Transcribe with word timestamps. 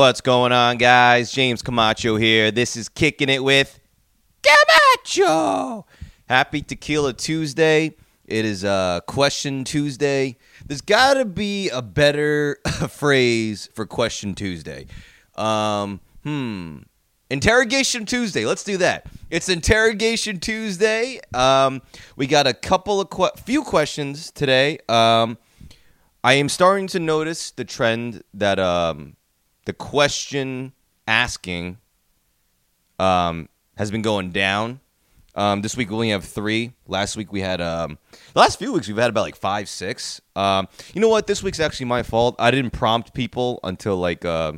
What's 0.00 0.22
going 0.22 0.50
on, 0.50 0.78
guys? 0.78 1.30
James 1.30 1.60
Camacho 1.60 2.16
here. 2.16 2.50
This 2.50 2.74
is 2.74 2.88
Kicking 2.88 3.28
It 3.28 3.44
with 3.44 3.78
Camacho. 4.42 5.84
Happy 6.26 6.62
Tequila 6.62 7.12
Tuesday. 7.12 7.94
It 8.24 8.46
is 8.46 8.64
uh, 8.64 9.00
Question 9.06 9.62
Tuesday. 9.62 10.38
There's 10.64 10.80
got 10.80 11.14
to 11.14 11.26
be 11.26 11.68
a 11.68 11.82
better 11.82 12.56
phrase 12.88 13.68
for 13.74 13.84
Question 13.84 14.34
Tuesday. 14.34 14.86
Um, 15.34 16.00
hmm. 16.22 16.78
Interrogation 17.28 18.06
Tuesday. 18.06 18.46
Let's 18.46 18.64
do 18.64 18.78
that. 18.78 19.06
It's 19.28 19.50
Interrogation 19.50 20.40
Tuesday. 20.40 21.20
Um, 21.34 21.82
we 22.16 22.26
got 22.26 22.46
a 22.46 22.54
couple 22.54 23.02
of 23.02 23.10
que- 23.10 23.42
few 23.44 23.64
questions 23.64 24.30
today. 24.30 24.78
Um, 24.88 25.36
I 26.24 26.34
am 26.34 26.48
starting 26.48 26.86
to 26.86 26.98
notice 26.98 27.50
the 27.50 27.66
trend 27.66 28.22
that 28.32 28.58
um, 28.58 29.16
the 29.64 29.72
question 29.72 30.72
asking 31.06 31.78
um, 32.98 33.48
has 33.76 33.90
been 33.90 34.02
going 34.02 34.30
down. 34.30 34.80
Um, 35.34 35.62
this 35.62 35.76
week 35.76 35.90
we 35.90 35.94
only 35.94 36.10
have 36.10 36.24
three. 36.24 36.72
Last 36.86 37.16
week 37.16 37.32
we 37.32 37.40
had 37.40 37.60
um, 37.60 37.98
the 38.32 38.40
last 38.40 38.58
few 38.58 38.72
weeks 38.72 38.88
we've 38.88 38.96
had 38.96 39.10
about 39.10 39.22
like 39.22 39.36
five, 39.36 39.68
six. 39.68 40.20
Um, 40.34 40.68
you 40.92 41.00
know 41.00 41.08
what? 41.08 41.26
This 41.26 41.42
week's 41.42 41.60
actually 41.60 41.86
my 41.86 42.02
fault. 42.02 42.34
I 42.38 42.50
didn't 42.50 42.72
prompt 42.72 43.14
people 43.14 43.60
until 43.62 43.96
like 43.96 44.24
uh, 44.24 44.52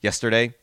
yesterday, 0.00 0.54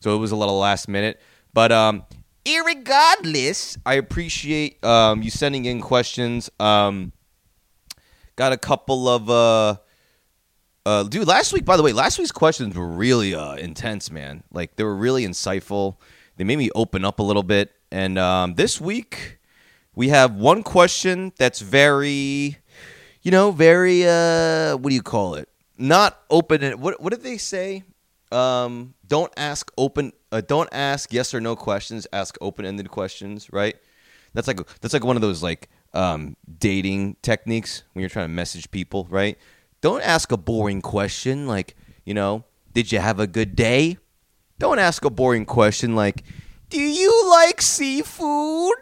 so 0.00 0.14
it 0.14 0.18
was 0.18 0.32
a 0.32 0.36
little 0.36 0.58
last 0.58 0.86
minute. 0.86 1.20
But 1.52 1.72
um, 1.72 2.04
irregardless, 2.44 3.78
I 3.86 3.94
appreciate 3.94 4.82
um, 4.84 5.22
you 5.22 5.30
sending 5.30 5.64
in 5.64 5.80
questions. 5.80 6.50
Um, 6.60 7.12
got 8.36 8.52
a 8.52 8.58
couple 8.58 9.08
of 9.08 9.30
uh, 9.30 9.76
uh, 10.86 11.02
dude, 11.04 11.28
last 11.28 11.52
week, 11.52 11.64
by 11.64 11.76
the 11.76 11.82
way, 11.82 11.92
last 11.92 12.18
week's 12.18 12.32
questions 12.32 12.74
were 12.74 12.86
really 12.86 13.34
uh, 13.34 13.54
intense, 13.56 14.10
man. 14.10 14.42
Like 14.50 14.76
they 14.76 14.84
were 14.84 14.96
really 14.96 15.26
insightful. 15.26 15.96
They 16.36 16.44
made 16.44 16.56
me 16.56 16.70
open 16.74 17.04
up 17.04 17.18
a 17.18 17.22
little 17.22 17.42
bit. 17.42 17.72
And 17.92 18.18
um, 18.18 18.54
this 18.54 18.80
week, 18.80 19.38
we 19.94 20.08
have 20.08 20.34
one 20.34 20.62
question 20.62 21.32
that's 21.36 21.60
very, 21.60 22.56
you 23.22 23.30
know, 23.30 23.50
very 23.50 24.06
uh, 24.06 24.76
what 24.76 24.88
do 24.88 24.94
you 24.94 25.02
call 25.02 25.34
it? 25.34 25.48
Not 25.76 26.20
open. 26.30 26.62
What 26.80 27.00
what 27.00 27.10
did 27.10 27.22
they 27.22 27.36
say? 27.36 27.84
Um, 28.32 28.94
don't 29.06 29.32
ask 29.36 29.70
open. 29.76 30.12
Uh, 30.32 30.40
don't 30.40 30.68
ask 30.72 31.12
yes 31.12 31.34
or 31.34 31.40
no 31.40 31.56
questions. 31.56 32.06
Ask 32.12 32.38
open 32.40 32.64
ended 32.64 32.90
questions. 32.90 33.52
Right. 33.52 33.76
That's 34.32 34.46
like 34.46 34.60
that's 34.80 34.94
like 34.94 35.04
one 35.04 35.16
of 35.16 35.22
those 35.22 35.42
like 35.42 35.68
um, 35.92 36.36
dating 36.58 37.16
techniques 37.20 37.82
when 37.92 38.00
you're 38.00 38.08
trying 38.08 38.28
to 38.28 38.32
message 38.32 38.70
people. 38.70 39.06
Right 39.10 39.36
don't 39.80 40.02
ask 40.02 40.32
a 40.32 40.36
boring 40.36 40.82
question 40.82 41.46
like, 41.46 41.76
you 42.04 42.14
know, 42.14 42.44
did 42.72 42.92
you 42.92 42.98
have 42.98 43.18
a 43.18 43.26
good 43.26 43.56
day? 43.56 43.98
Don't 44.58 44.78
ask 44.78 45.04
a 45.04 45.10
boring 45.10 45.46
question 45.46 45.94
like, 45.94 46.22
do 46.68 46.80
you 46.80 47.30
like 47.30 47.62
seafood? 47.62 48.76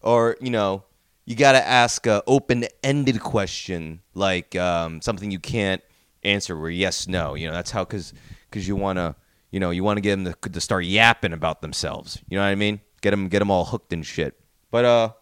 Or, 0.00 0.36
you 0.40 0.50
know, 0.50 0.84
you 1.24 1.34
got 1.34 1.52
to 1.52 1.66
ask 1.66 2.06
a 2.06 2.22
open-ended 2.26 3.20
question 3.20 4.00
like 4.14 4.54
um, 4.56 5.00
something 5.00 5.30
you 5.30 5.38
can't 5.38 5.82
answer 6.22 6.58
where 6.58 6.70
yes, 6.70 7.08
no. 7.08 7.34
You 7.34 7.48
know, 7.48 7.54
that's 7.54 7.70
how 7.70 7.84
cuz 7.84 8.12
cuz 8.50 8.68
you 8.68 8.76
want 8.76 8.98
to, 8.98 9.14
you 9.50 9.60
know, 9.60 9.70
you 9.70 9.82
want 9.82 9.96
to 9.96 10.00
get 10.02 10.10
them 10.10 10.24
to, 10.24 10.48
to 10.50 10.60
start 10.60 10.84
yapping 10.84 11.32
about 11.32 11.62
themselves. 11.62 12.20
You 12.28 12.36
know 12.36 12.42
what 12.42 12.50
I 12.50 12.54
mean? 12.54 12.80
Get 13.00 13.10
them 13.10 13.28
get 13.28 13.38
them 13.38 13.50
all 13.50 13.64
hooked 13.64 13.92
and 13.92 14.04
shit. 14.04 14.38
But 14.70 14.84
uh 14.84 15.12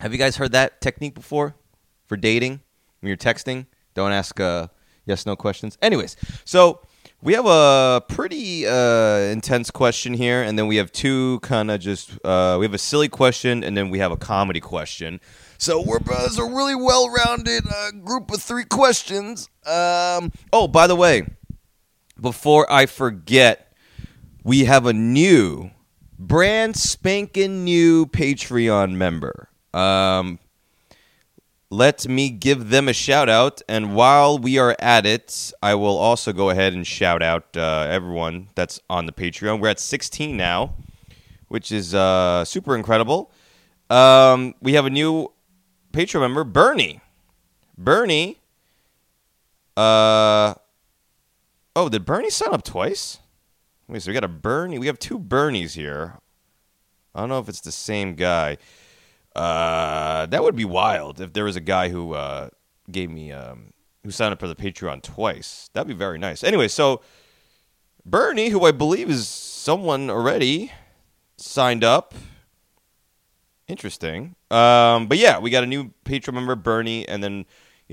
have 0.00 0.12
you 0.12 0.18
guys 0.18 0.36
heard 0.36 0.52
that 0.52 0.80
technique 0.80 1.14
before 1.14 1.54
for 2.06 2.16
dating? 2.16 2.62
When 3.00 3.08
you're 3.08 3.16
texting. 3.16 3.66
Don't 3.94 4.12
ask 4.12 4.38
uh, 4.40 4.68
yes 5.06 5.26
no 5.26 5.36
questions. 5.36 5.76
Anyways, 5.82 6.16
so 6.44 6.80
we 7.22 7.34
have 7.34 7.46
a 7.46 8.02
pretty 8.08 8.66
uh, 8.66 9.18
intense 9.32 9.70
question 9.70 10.14
here, 10.14 10.42
and 10.42 10.58
then 10.58 10.66
we 10.66 10.76
have 10.76 10.90
two 10.92 11.40
kind 11.40 11.70
of 11.70 11.80
just 11.80 12.12
uh, 12.24 12.56
we 12.58 12.64
have 12.64 12.74
a 12.74 12.78
silly 12.78 13.08
question, 13.08 13.62
and 13.62 13.76
then 13.76 13.90
we 13.90 13.98
have 13.98 14.12
a 14.12 14.16
comedy 14.16 14.60
question. 14.60 15.20
So 15.58 15.82
we're 15.82 15.98
uh, 15.98 16.28
a 16.38 16.44
really 16.44 16.74
well-rounded 16.74 17.64
uh, 17.70 17.90
group 18.02 18.30
of 18.30 18.40
three 18.40 18.64
questions. 18.64 19.50
Um, 19.66 20.32
oh, 20.52 20.66
by 20.66 20.86
the 20.86 20.96
way, 20.96 21.26
before 22.18 22.70
I 22.72 22.86
forget, 22.86 23.70
we 24.42 24.64
have 24.64 24.86
a 24.86 24.94
new, 24.94 25.70
brand 26.18 26.76
spanking 26.76 27.64
new 27.64 28.06
Patreon 28.06 28.92
member. 28.92 29.50
Um, 29.74 30.38
let 31.70 32.08
me 32.08 32.30
give 32.30 32.70
them 32.70 32.88
a 32.88 32.92
shout 32.92 33.28
out. 33.28 33.62
And 33.68 33.94
while 33.94 34.38
we 34.38 34.58
are 34.58 34.76
at 34.80 35.06
it, 35.06 35.52
I 35.62 35.74
will 35.76 35.96
also 35.96 36.32
go 36.32 36.50
ahead 36.50 36.72
and 36.74 36.86
shout 36.86 37.22
out 37.22 37.56
uh, 37.56 37.86
everyone 37.88 38.48
that's 38.56 38.80
on 38.90 39.06
the 39.06 39.12
Patreon. 39.12 39.60
We're 39.60 39.68
at 39.68 39.80
16 39.80 40.36
now, 40.36 40.74
which 41.48 41.70
is 41.70 41.94
uh, 41.94 42.44
super 42.44 42.74
incredible. 42.74 43.30
Um, 43.88 44.54
we 44.60 44.74
have 44.74 44.84
a 44.84 44.90
new 44.90 45.32
Patreon 45.92 46.20
member, 46.20 46.44
Bernie. 46.44 47.00
Bernie. 47.78 48.38
Uh, 49.76 50.54
oh, 51.76 51.88
did 51.88 52.04
Bernie 52.04 52.30
sign 52.30 52.52
up 52.52 52.64
twice? 52.64 53.18
Wait, 53.88 54.02
so 54.02 54.10
we 54.10 54.14
got 54.14 54.24
a 54.24 54.28
Bernie. 54.28 54.78
We 54.78 54.86
have 54.88 54.98
two 54.98 55.18
Bernies 55.18 55.72
here. 55.72 56.18
I 57.14 57.20
don't 57.20 57.28
know 57.28 57.38
if 57.38 57.48
it's 57.48 57.60
the 57.60 57.72
same 57.72 58.14
guy. 58.14 58.58
Uh, 59.34 60.26
that 60.26 60.42
would 60.42 60.56
be 60.56 60.64
wild 60.64 61.20
if 61.20 61.32
there 61.32 61.44
was 61.44 61.56
a 61.56 61.60
guy 61.60 61.88
who 61.88 62.14
uh, 62.14 62.50
gave 62.90 63.10
me 63.10 63.32
um, 63.32 63.72
who 64.04 64.10
signed 64.10 64.32
up 64.32 64.40
for 64.40 64.48
the 64.48 64.56
Patreon 64.56 65.02
twice. 65.02 65.70
That'd 65.72 65.88
be 65.88 65.94
very 65.94 66.18
nice. 66.18 66.42
Anyway, 66.42 66.68
so 66.68 67.00
Bernie, 68.04 68.48
who 68.48 68.64
I 68.64 68.72
believe 68.72 69.10
is 69.10 69.28
someone 69.28 70.10
already 70.10 70.72
signed 71.36 71.84
up. 71.84 72.14
Interesting. 73.68 74.34
Um, 74.50 75.06
but 75.06 75.18
yeah, 75.18 75.38
we 75.38 75.50
got 75.50 75.62
a 75.62 75.66
new 75.66 75.92
Patreon 76.04 76.34
member, 76.34 76.56
Bernie, 76.56 77.06
and 77.06 77.22
then 77.22 77.46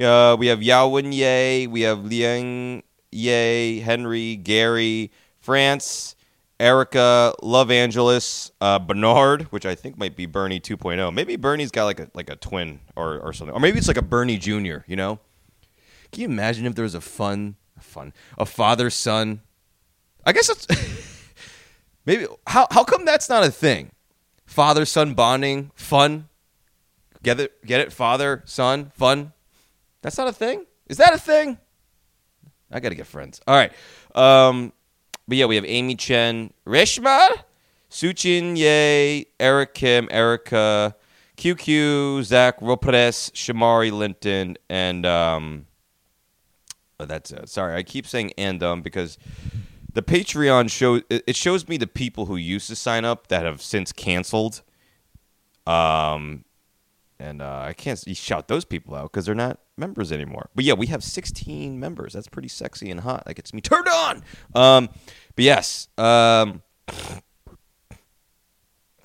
uh, 0.03 0.35
we 0.37 0.47
have 0.47 0.59
Yawen 0.59 1.13
Ye, 1.13 1.67
we 1.67 1.81
have 1.81 2.03
Liang 2.03 2.81
Ye, 3.11 3.79
Henry, 3.81 4.35
Gary, 4.37 5.11
France, 5.39 6.15
Erica, 6.59 7.35
Love 7.43 7.69
Angeles, 7.69 8.51
uh, 8.61 8.79
Bernard, 8.79 9.43
which 9.51 9.65
I 9.65 9.75
think 9.75 9.97
might 9.97 10.15
be 10.15 10.25
Bernie 10.25 10.59
2.0. 10.59 11.13
Maybe 11.13 11.35
Bernie's 11.35 11.71
got 11.71 11.85
like 11.85 11.99
a 11.99 12.09
like 12.13 12.29
a 12.29 12.35
twin 12.35 12.79
or, 12.95 13.19
or 13.19 13.33
something, 13.33 13.55
or 13.55 13.59
maybe 13.59 13.77
it's 13.77 13.87
like 13.87 13.97
a 13.97 14.01
Bernie 14.01 14.37
Junior. 14.37 14.83
You 14.87 14.95
know? 14.95 15.19
Can 16.11 16.21
you 16.21 16.27
imagine 16.27 16.65
if 16.65 16.75
there 16.75 16.83
was 16.83 16.95
a 16.95 17.01
fun, 17.01 17.57
fun, 17.79 18.13
a 18.37 18.45
father 18.45 18.89
son? 18.89 19.41
I 20.25 20.31
guess 20.31 20.49
it's 20.49 20.67
maybe 22.05 22.25
how 22.47 22.67
how 22.71 22.83
come 22.83 23.05
that's 23.05 23.29
not 23.29 23.43
a 23.43 23.51
thing? 23.51 23.91
Father 24.45 24.85
son 24.85 25.13
bonding, 25.13 25.71
fun. 25.75 26.27
Get 27.21 27.39
it? 27.39 27.65
Get 27.65 27.81
it? 27.81 27.93
Father 27.93 28.41
son, 28.45 28.91
fun. 28.95 29.33
That's 30.01 30.17
not 30.17 30.27
a 30.27 30.33
thing. 30.33 30.65
Is 30.87 30.97
that 30.97 31.13
a 31.13 31.19
thing? 31.19 31.57
I 32.71 32.79
gotta 32.79 32.95
get 32.95 33.07
friends. 33.07 33.41
All 33.47 33.55
right. 33.55 33.71
Um, 34.15 34.73
but 35.27 35.37
yeah, 35.37 35.45
we 35.45 35.55
have 35.55 35.65
Amy 35.65 35.95
Chen, 35.95 36.53
Reshma, 36.65 37.29
Suchin 37.89 38.57
Ye, 38.57 39.25
Eric 39.39 39.73
Kim, 39.73 40.07
Erica, 40.11 40.95
QQ, 41.37 42.23
Zach 42.23 42.57
Ropres, 42.61 43.31
Shamari 43.33 43.91
Linton, 43.91 44.57
and 44.69 45.05
um, 45.05 45.67
oh, 46.99 47.05
that's 47.05 47.31
it. 47.31 47.49
Sorry, 47.49 47.75
I 47.75 47.83
keep 47.83 48.07
saying 48.07 48.33
and 48.37 48.61
um 48.63 48.81
because 48.81 49.17
the 49.93 50.01
Patreon 50.01 50.69
show 50.69 51.01
it 51.09 51.35
shows 51.35 51.67
me 51.67 51.77
the 51.77 51.87
people 51.87 52.27
who 52.27 52.35
used 52.35 52.67
to 52.69 52.75
sign 52.75 53.05
up 53.05 53.27
that 53.27 53.45
have 53.45 53.61
since 53.61 53.91
canceled. 53.91 54.61
Um, 55.65 56.45
and 57.19 57.41
uh, 57.41 57.63
I 57.67 57.73
can't 57.73 57.99
shout 58.15 58.47
those 58.47 58.65
people 58.65 58.95
out 58.95 59.11
because 59.11 59.25
they're 59.25 59.35
not 59.35 59.59
members 59.77 60.11
anymore. 60.11 60.49
But 60.55 60.65
yeah, 60.65 60.73
we 60.73 60.87
have 60.87 61.03
16 61.03 61.79
members. 61.79 62.13
That's 62.13 62.27
pretty 62.27 62.47
sexy 62.47 62.91
and 62.91 62.99
hot. 62.99 63.23
That 63.25 63.35
gets 63.35 63.53
me 63.53 63.61
turned 63.61 63.87
on. 63.87 64.23
Um, 64.53 64.89
but 65.35 65.43
yes. 65.43 65.87
Um, 65.97 66.61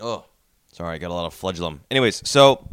oh, 0.00 0.24
sorry, 0.72 0.94
I 0.94 0.98
got 0.98 1.10
a 1.10 1.14
lot 1.14 1.26
of 1.26 1.34
flagellum. 1.34 1.80
Anyways, 1.90 2.28
so 2.28 2.68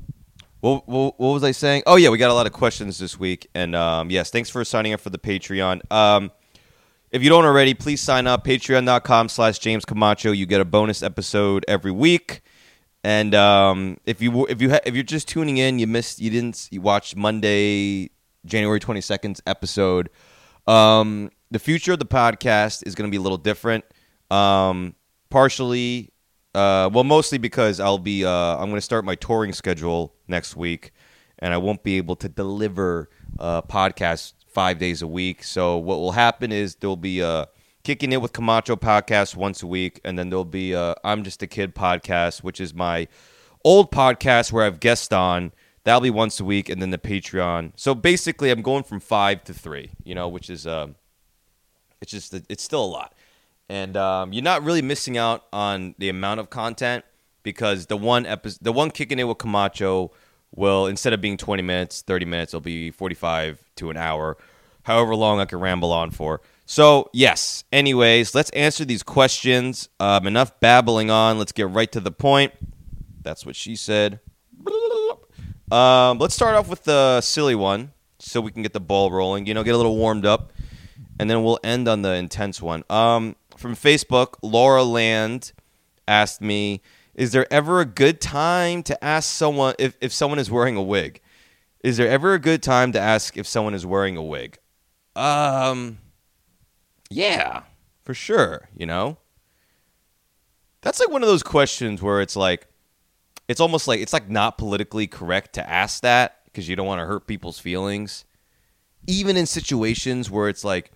what, 0.62 0.88
what, 0.88 1.20
what, 1.20 1.34
was 1.34 1.44
I 1.44 1.52
saying? 1.52 1.84
Oh 1.86 1.96
yeah, 1.96 2.10
we 2.10 2.18
got 2.18 2.32
a 2.32 2.34
lot 2.34 2.46
of 2.46 2.54
questions 2.54 2.98
this 2.98 3.18
week, 3.18 3.48
and 3.56 3.76
um, 3.76 4.10
yes, 4.10 4.30
thanks 4.30 4.50
for 4.50 4.64
signing 4.66 4.94
up 4.94 5.00
for 5.00 5.10
the 5.10 5.20
Patreon. 5.20 5.90
Um, 5.92 6.32
if 7.12 7.24
you 7.24 7.30
don't 7.30 7.46
already, 7.46 7.74
please 7.74 8.02
sign 8.02 8.28
up. 8.28 8.46
Patreon.com 8.46 9.30
slash 9.30 9.58
James 9.58 9.84
Camacho. 9.84 10.32
You 10.32 10.46
get 10.46 10.62
a 10.62 10.66
bonus 10.66 11.02
episode 11.02 11.66
every 11.68 11.92
week. 11.92 12.42
And 13.04 13.34
um, 13.34 13.98
if 14.06 14.22
you 14.22 14.46
if 14.48 14.62
you 14.62 14.72
ha- 14.72 14.82
if 14.86 14.94
you're 14.94 15.04
just 15.04 15.28
tuning 15.28 15.58
in, 15.58 15.80
you 15.80 15.88
missed 15.88 16.20
you 16.20 16.30
didn't 16.30 16.68
you 16.72 16.82
watch 16.82 17.16
Monday, 17.16 18.10
January 18.46 18.80
22nd's 18.80 19.42
episode. 19.48 20.10
Um, 20.68 21.32
the 21.50 21.60
future 21.60 21.94
of 21.94 22.00
the 22.00 22.06
podcast 22.06 22.86
is 22.86 22.96
going 22.96 23.10
to 23.10 23.12
be 23.12 23.18
a 23.18 23.22
little 23.22 23.38
different. 23.38 23.86
Um, 24.30 24.96
partially, 25.30 26.12
uh, 26.54 26.90
well, 26.92 27.04
mostly 27.04 27.38
because 27.38 27.80
I'll 27.80 27.98
be 27.98 28.26
uh, 28.26 28.30
I'm 28.58 28.66
going 28.66 28.76
to 28.76 28.82
start 28.82 29.06
my 29.06 29.16
touring 29.16 29.54
schedule 29.54 30.14
next 30.28 30.56
week, 30.58 30.92
and 31.40 31.54
I 31.54 31.58
won't 31.58 31.84
be 31.84 31.98
able 31.98 32.18
to 32.18 32.28
deliver 32.28 33.10
uh, 33.40 33.62
podcasts 33.62 34.34
five 34.48 34.78
days 34.78 35.02
a 35.02 35.08
week. 35.08 35.44
So 35.44 35.78
what 35.78 36.00
will 36.00 36.12
happen 36.12 36.52
is 36.52 36.76
there'll 36.76 36.98
be 36.98 37.22
a 37.22 37.48
kicking 37.90 38.12
it 38.12 38.22
with 38.22 38.34
Camacho 38.34 38.76
podcast 38.76 39.36
once 39.36 39.64
a 39.64 39.66
week, 39.66 40.00
and 40.06 40.20
then 40.20 40.30
there'll 40.30 40.46
be 40.46 40.74
a 40.74 40.94
I'm 41.04 41.24
Just 41.24 41.42
a 41.42 41.48
Kid 41.48 41.74
podcast, 41.74 42.44
which 42.44 42.62
is 42.62 42.72
my 42.72 43.08
old 43.66 43.90
podcast 43.92 44.52
where 44.52 44.64
I've 44.64 44.80
guest 44.80 45.12
on. 45.12 45.54
That'll 45.86 46.02
be 46.02 46.12
once 46.12 46.40
a 46.40 46.46
week, 46.46 46.70
and 46.70 46.80
then 46.84 46.92
the 46.92 47.00
Patreon. 47.00 47.72
So 47.76 47.96
basically, 47.96 48.52
I'm 48.52 48.62
going 48.62 48.84
from 48.84 49.00
five 49.00 49.44
to 49.46 49.56
three. 49.56 49.90
You 50.04 50.14
know, 50.14 50.28
which 50.28 50.52
is 50.52 50.68
um, 50.68 50.98
it's 52.00 52.12
just 52.12 52.32
it's 52.48 52.62
still 52.62 52.86
a 52.86 52.86
lot, 52.86 53.16
and 53.68 53.98
um, 53.98 54.34
you're 54.34 54.44
not 54.44 54.62
really 54.64 54.84
missing 54.84 55.18
out 55.18 55.46
on 55.52 55.96
the 55.98 56.10
amount 56.10 56.42
of 56.42 56.52
content 56.52 57.04
because 57.42 57.88
the 57.88 57.98
one 57.98 58.28
episode, 58.28 58.60
the 58.62 58.72
one 58.72 58.92
kicking 58.92 59.18
it 59.18 59.24
with 59.24 59.40
Camacho 59.40 60.12
will 60.54 60.86
instead 60.86 61.12
of 61.12 61.22
being 61.22 61.38
20 61.38 61.64
minutes, 61.64 62.04
30 62.04 62.26
minutes, 62.28 62.54
it'll 62.54 62.62
be 62.62 62.92
45 62.92 63.66
to 63.78 63.90
an 63.90 63.98
hour, 63.98 64.38
however 64.84 65.16
long 65.16 65.40
I 65.40 65.46
can 65.46 65.60
ramble 65.60 65.92
on 65.92 66.12
for. 66.12 66.42
So, 66.72 67.10
yes. 67.14 67.64
Anyways, 67.72 68.36
let's 68.36 68.52
answer 68.52 68.86
these 68.86 69.02
questions. 69.02 69.90
Um, 70.00 70.28
enough 70.28 70.60
babbling 70.60 71.10
on. 71.10 71.40
Let's 71.40 71.52
get 71.52 71.68
right 71.68 71.92
to 71.92 72.00
the 72.00 72.12
point. 72.12 72.54
That's 73.24 73.44
what 73.44 73.56
she 73.56 73.76
said. 73.76 74.20
Um, 75.72 76.20
let's 76.20 76.36
start 76.36 76.54
off 76.54 76.70
with 76.70 76.84
the 76.84 77.22
silly 77.22 77.56
one 77.56 77.92
so 78.20 78.40
we 78.40 78.52
can 78.52 78.62
get 78.62 78.74
the 78.74 78.80
ball 78.80 79.12
rolling, 79.12 79.48
you 79.48 79.56
know, 79.56 79.64
get 79.64 79.74
a 79.74 79.78
little 79.78 79.98
warmed 79.98 80.28
up. 80.28 80.54
And 81.20 81.28
then 81.28 81.44
we'll 81.44 81.58
end 81.64 81.88
on 81.88 82.04
the 82.04 82.14
intense 82.14 82.62
one. 82.62 82.84
Um, 82.88 83.36
from 83.58 83.76
Facebook, 83.76 84.36
Laura 84.44 84.84
Land 84.84 85.54
asked 86.08 86.40
me, 86.40 86.84
is 87.16 87.32
there 87.32 87.52
ever 87.52 87.82
a 87.82 87.86
good 87.86 88.22
time 88.22 88.84
to 88.84 89.04
ask 89.04 89.28
someone 89.28 89.74
if, 89.80 89.98
if 90.02 90.14
someone 90.14 90.38
is 90.38 90.52
wearing 90.52 90.76
a 90.76 90.84
wig? 90.84 91.20
Is 91.84 91.98
there 91.98 92.08
ever 92.08 92.36
a 92.36 92.40
good 92.40 92.62
time 92.62 92.92
to 92.92 93.00
ask 93.00 93.38
if 93.38 93.48
someone 93.48 93.74
is 93.74 93.88
wearing 93.88 94.18
a 94.18 94.24
wig? 94.24 94.60
Um, 95.16 95.98
yeah, 97.10 97.64
for 98.04 98.14
sure. 98.14 98.70
You 98.76 98.86
know, 98.86 99.18
that's 100.82 101.00
like 101.00 101.10
one 101.10 101.24
of 101.24 101.30
those 101.30 101.44
questions 101.44 102.02
where 102.02 102.22
it's 102.22 102.36
like, 102.36 102.68
it's 103.48 103.60
almost 103.60 103.88
like 103.88 104.00
it's 104.00 104.14
like 104.14 104.30
not 104.30 104.58
politically 104.58 105.08
correct 105.08 105.54
to 105.54 105.68
ask 105.68 106.02
that 106.04 106.44
because 106.46 106.70
you 106.70 106.76
don't 106.76 106.88
want 106.88 107.00
to 107.00 107.06
hurt 107.06 107.28
people's 107.28 107.60
feelings. 107.60 108.26
Even 109.08 109.38
in 109.38 109.46
situations 109.46 110.30
where 110.30 110.50
it's 110.50 110.64
like 110.64 110.92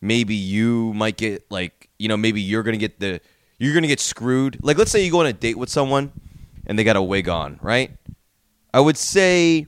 maybe 0.00 0.34
you 0.34 0.92
might 0.94 1.16
get 1.16 1.44
like 1.50 1.88
you 1.98 2.08
know 2.08 2.16
maybe 2.16 2.40
you're 2.40 2.62
gonna 2.62 2.76
get 2.76 3.00
the 3.00 3.20
you're 3.60 3.74
gonna 3.74 3.86
get 3.86 4.00
screwed. 4.00 4.58
Like, 4.62 4.78
let's 4.78 4.90
say 4.90 5.04
you 5.04 5.10
go 5.10 5.20
on 5.20 5.26
a 5.26 5.34
date 5.34 5.58
with 5.58 5.68
someone 5.68 6.12
and 6.66 6.78
they 6.78 6.82
got 6.82 6.96
a 6.96 7.02
wig 7.02 7.28
on, 7.28 7.60
right? 7.62 7.90
I 8.72 8.80
would 8.80 8.96
say, 8.96 9.66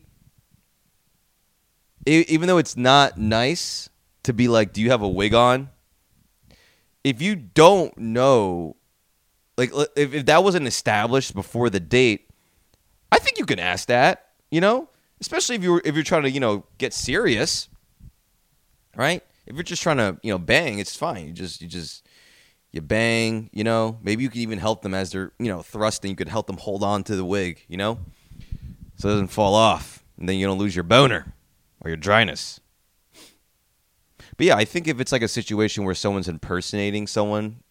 even 2.07 2.49
though 2.49 2.59
it's 2.59 2.77
not 2.77 3.19
nice 3.19 3.91
to 4.23 4.33
be 4.33 4.49
like, 4.49 4.73
"Do 4.73 4.81
you 4.81 4.91
have 4.91 5.03
a 5.03 5.09
wig 5.09 5.35
on?" 5.35 5.69
If 7.05 7.21
you 7.21 7.35
don't 7.35 7.97
know, 7.99 8.77
like, 9.57 9.73
if, 9.97 10.15
if 10.15 10.27
that 10.27 10.45
wasn't 10.45 10.67
established 10.67 11.35
before 11.35 11.69
the 11.71 11.81
date, 11.81 12.29
I 13.11 13.19
think 13.19 13.39
you 13.39 13.47
can 13.47 13.59
ask 13.59 13.89
that. 13.89 14.27
You 14.51 14.61
know, 14.61 14.89
especially 15.21 15.57
if 15.57 15.63
you're 15.63 15.81
if 15.85 15.95
you're 15.95 16.05
trying 16.05 16.25
to 16.25 16.31
you 16.31 16.41
know 16.41 16.65
get 16.79 16.93
serious, 16.93 17.69
right? 18.97 19.23
If 19.47 19.57
you're 19.57 19.63
just 19.63 19.83
trying 19.83 19.97
to 19.97 20.19
you 20.23 20.33
know 20.33 20.39
bang, 20.39 20.79
it's 20.79 20.95
fine. 20.95 21.27
You 21.27 21.33
just 21.33 21.63
you 21.63 21.69
just 21.69 22.07
you 22.73 22.81
bang, 22.81 23.51
you 23.53 23.65
know. 23.65 23.99
Maybe 24.03 24.23
you 24.23 24.31
could 24.31 24.41
even 24.41 24.59
help 24.59 24.83
them 24.83 24.95
as 24.95 25.13
they're, 25.13 25.33
you 25.39 25.49
know, 25.49 25.63
thrusting. 25.63 26.11
You 26.11 26.17
could 26.17 26.29
help 26.29 26.47
them 26.47 26.57
hold 26.57 26.83
on 26.83 27.05
to 27.05 27.17
the 27.17 27.25
wig, 27.25 27.65
you 27.69 27.77
know, 27.77 27.99
so 28.97 29.09
it 29.09 29.13
doesn't 29.13 29.29
fall 29.29 29.55
off, 29.55 30.03
and 30.19 30.29
then 30.29 30.37
you 30.37 30.47
don't 30.47 30.59
lose 30.59 30.75
your 30.75 30.85
boner 30.85 31.35
or 31.81 31.91
your 31.91 31.97
dryness. 31.97 32.61
But 34.37 34.47
yeah, 34.47 34.57
I 34.57 34.65
think 34.65 34.89
if 34.89 35.01
it's 35.01 35.13
like 35.13 35.23
a 35.23 35.29
situation 35.29 35.85
where 35.85 35.95
someone's 35.95 36.29
impersonating 36.29 37.07
someone, 37.07 37.63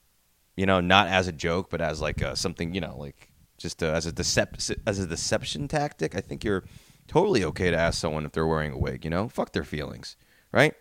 you 0.56 0.66
know, 0.66 0.80
not 0.80 1.08
as 1.08 1.28
a 1.28 1.32
joke, 1.32 1.70
but 1.70 1.82
as 1.82 2.02
like 2.02 2.22
a, 2.22 2.36
something, 2.36 2.74
you 2.74 2.82
know, 2.82 2.98
like 2.98 3.30
just 3.58 3.82
a, 3.82 3.92
as 3.92 4.06
a 4.06 4.12
decep- 4.12 4.78
as 4.86 5.00
a 5.00 5.08
deception 5.08 5.68
tactic, 5.68 6.16
I 6.16 6.22
think 6.22 6.44
you're 6.44 6.64
totally 7.08 7.44
okay 7.46 7.72
to 7.72 7.78
ask 7.78 8.00
someone 8.00 8.26
if 8.26 8.32
they're 8.32 8.48
wearing 8.48 8.72
a 8.72 8.78
wig. 8.78 9.04
You 9.04 9.12
know, 9.12 9.28
fuck 9.28 9.54
their 9.54 9.64
feelings, 9.64 10.16
right? 10.52 10.74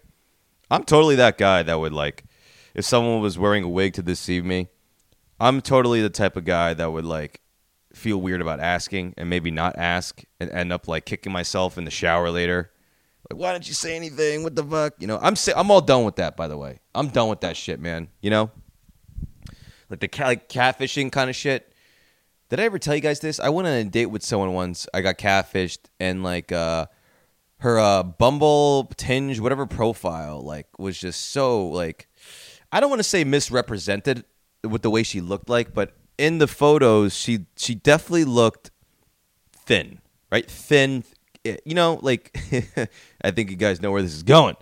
I'm 0.70 0.84
totally 0.84 1.16
that 1.16 1.38
guy 1.38 1.62
that 1.62 1.80
would 1.80 1.92
like 1.92 2.24
if 2.74 2.84
someone 2.84 3.20
was 3.20 3.38
wearing 3.38 3.64
a 3.64 3.68
wig 3.68 3.94
to 3.94 4.02
deceive 4.02 4.44
me, 4.44 4.68
I'm 5.38 5.60
totally 5.60 6.02
the 6.02 6.10
type 6.10 6.36
of 6.36 6.44
guy 6.44 6.74
that 6.74 6.92
would 6.92 7.04
like 7.04 7.40
feel 7.92 8.20
weird 8.20 8.40
about 8.40 8.60
asking 8.60 9.14
and 9.16 9.28
maybe 9.28 9.50
not 9.50 9.76
ask 9.76 10.22
and 10.38 10.50
end 10.50 10.72
up 10.72 10.86
like 10.86 11.04
kicking 11.06 11.32
myself 11.32 11.76
in 11.76 11.84
the 11.84 11.90
shower 11.90 12.30
later. 12.30 12.70
Like, 13.30 13.40
why 13.40 13.52
didn't 13.52 13.68
you 13.68 13.74
say 13.74 13.94
anything? 13.94 14.42
What 14.42 14.56
the 14.56 14.64
fuck? 14.64 14.94
You 14.98 15.06
know, 15.06 15.18
I'm 15.22 15.34
I'm 15.54 15.70
all 15.70 15.80
done 15.80 16.04
with 16.04 16.16
that. 16.16 16.36
By 16.36 16.48
the 16.48 16.58
way, 16.58 16.80
I'm 16.94 17.08
done 17.08 17.28
with 17.28 17.40
that 17.42 17.56
shit, 17.56 17.80
man. 17.80 18.08
You 18.20 18.30
know, 18.30 18.50
like 19.88 20.00
the 20.00 20.08
cat, 20.08 20.26
like 20.26 20.48
catfishing 20.48 21.12
kind 21.12 21.30
of 21.30 21.36
shit. 21.36 21.72
Did 22.48 22.58
I 22.58 22.64
ever 22.64 22.80
tell 22.80 22.96
you 22.96 23.00
guys 23.00 23.20
this? 23.20 23.38
I 23.38 23.48
went 23.50 23.68
on 23.68 23.74
a 23.74 23.84
date 23.84 24.06
with 24.06 24.24
someone 24.24 24.52
once. 24.52 24.88
I 24.92 25.00
got 25.02 25.18
catfished, 25.18 25.78
and 26.00 26.24
like 26.24 26.50
uh, 26.50 26.86
her 27.58 27.78
uh, 27.78 28.02
Bumble 28.02 28.90
Tinder, 28.96 29.40
whatever 29.40 29.66
profile, 29.66 30.40
like 30.40 30.66
was 30.78 30.98
just 30.98 31.30
so 31.30 31.68
like 31.68 32.08
I 32.72 32.80
don't 32.80 32.90
want 32.90 33.00
to 33.00 33.04
say 33.04 33.22
misrepresented 33.22 34.24
with 34.64 34.82
the 34.82 34.90
way 34.90 35.04
she 35.04 35.20
looked 35.20 35.48
like, 35.48 35.72
but 35.72 35.92
in 36.18 36.38
the 36.38 36.48
photos, 36.48 37.14
she 37.14 37.46
she 37.56 37.76
definitely 37.76 38.24
looked 38.24 38.72
thin, 39.52 40.00
right? 40.32 40.50
Thin, 40.50 41.04
you 41.44 41.74
know, 41.74 41.98
like 42.02 42.36
I 43.22 43.30
think 43.30 43.50
you 43.50 43.56
guys 43.56 43.80
know 43.80 43.90
where 43.90 44.02
this 44.02 44.14
is 44.14 44.22
going, 44.22 44.56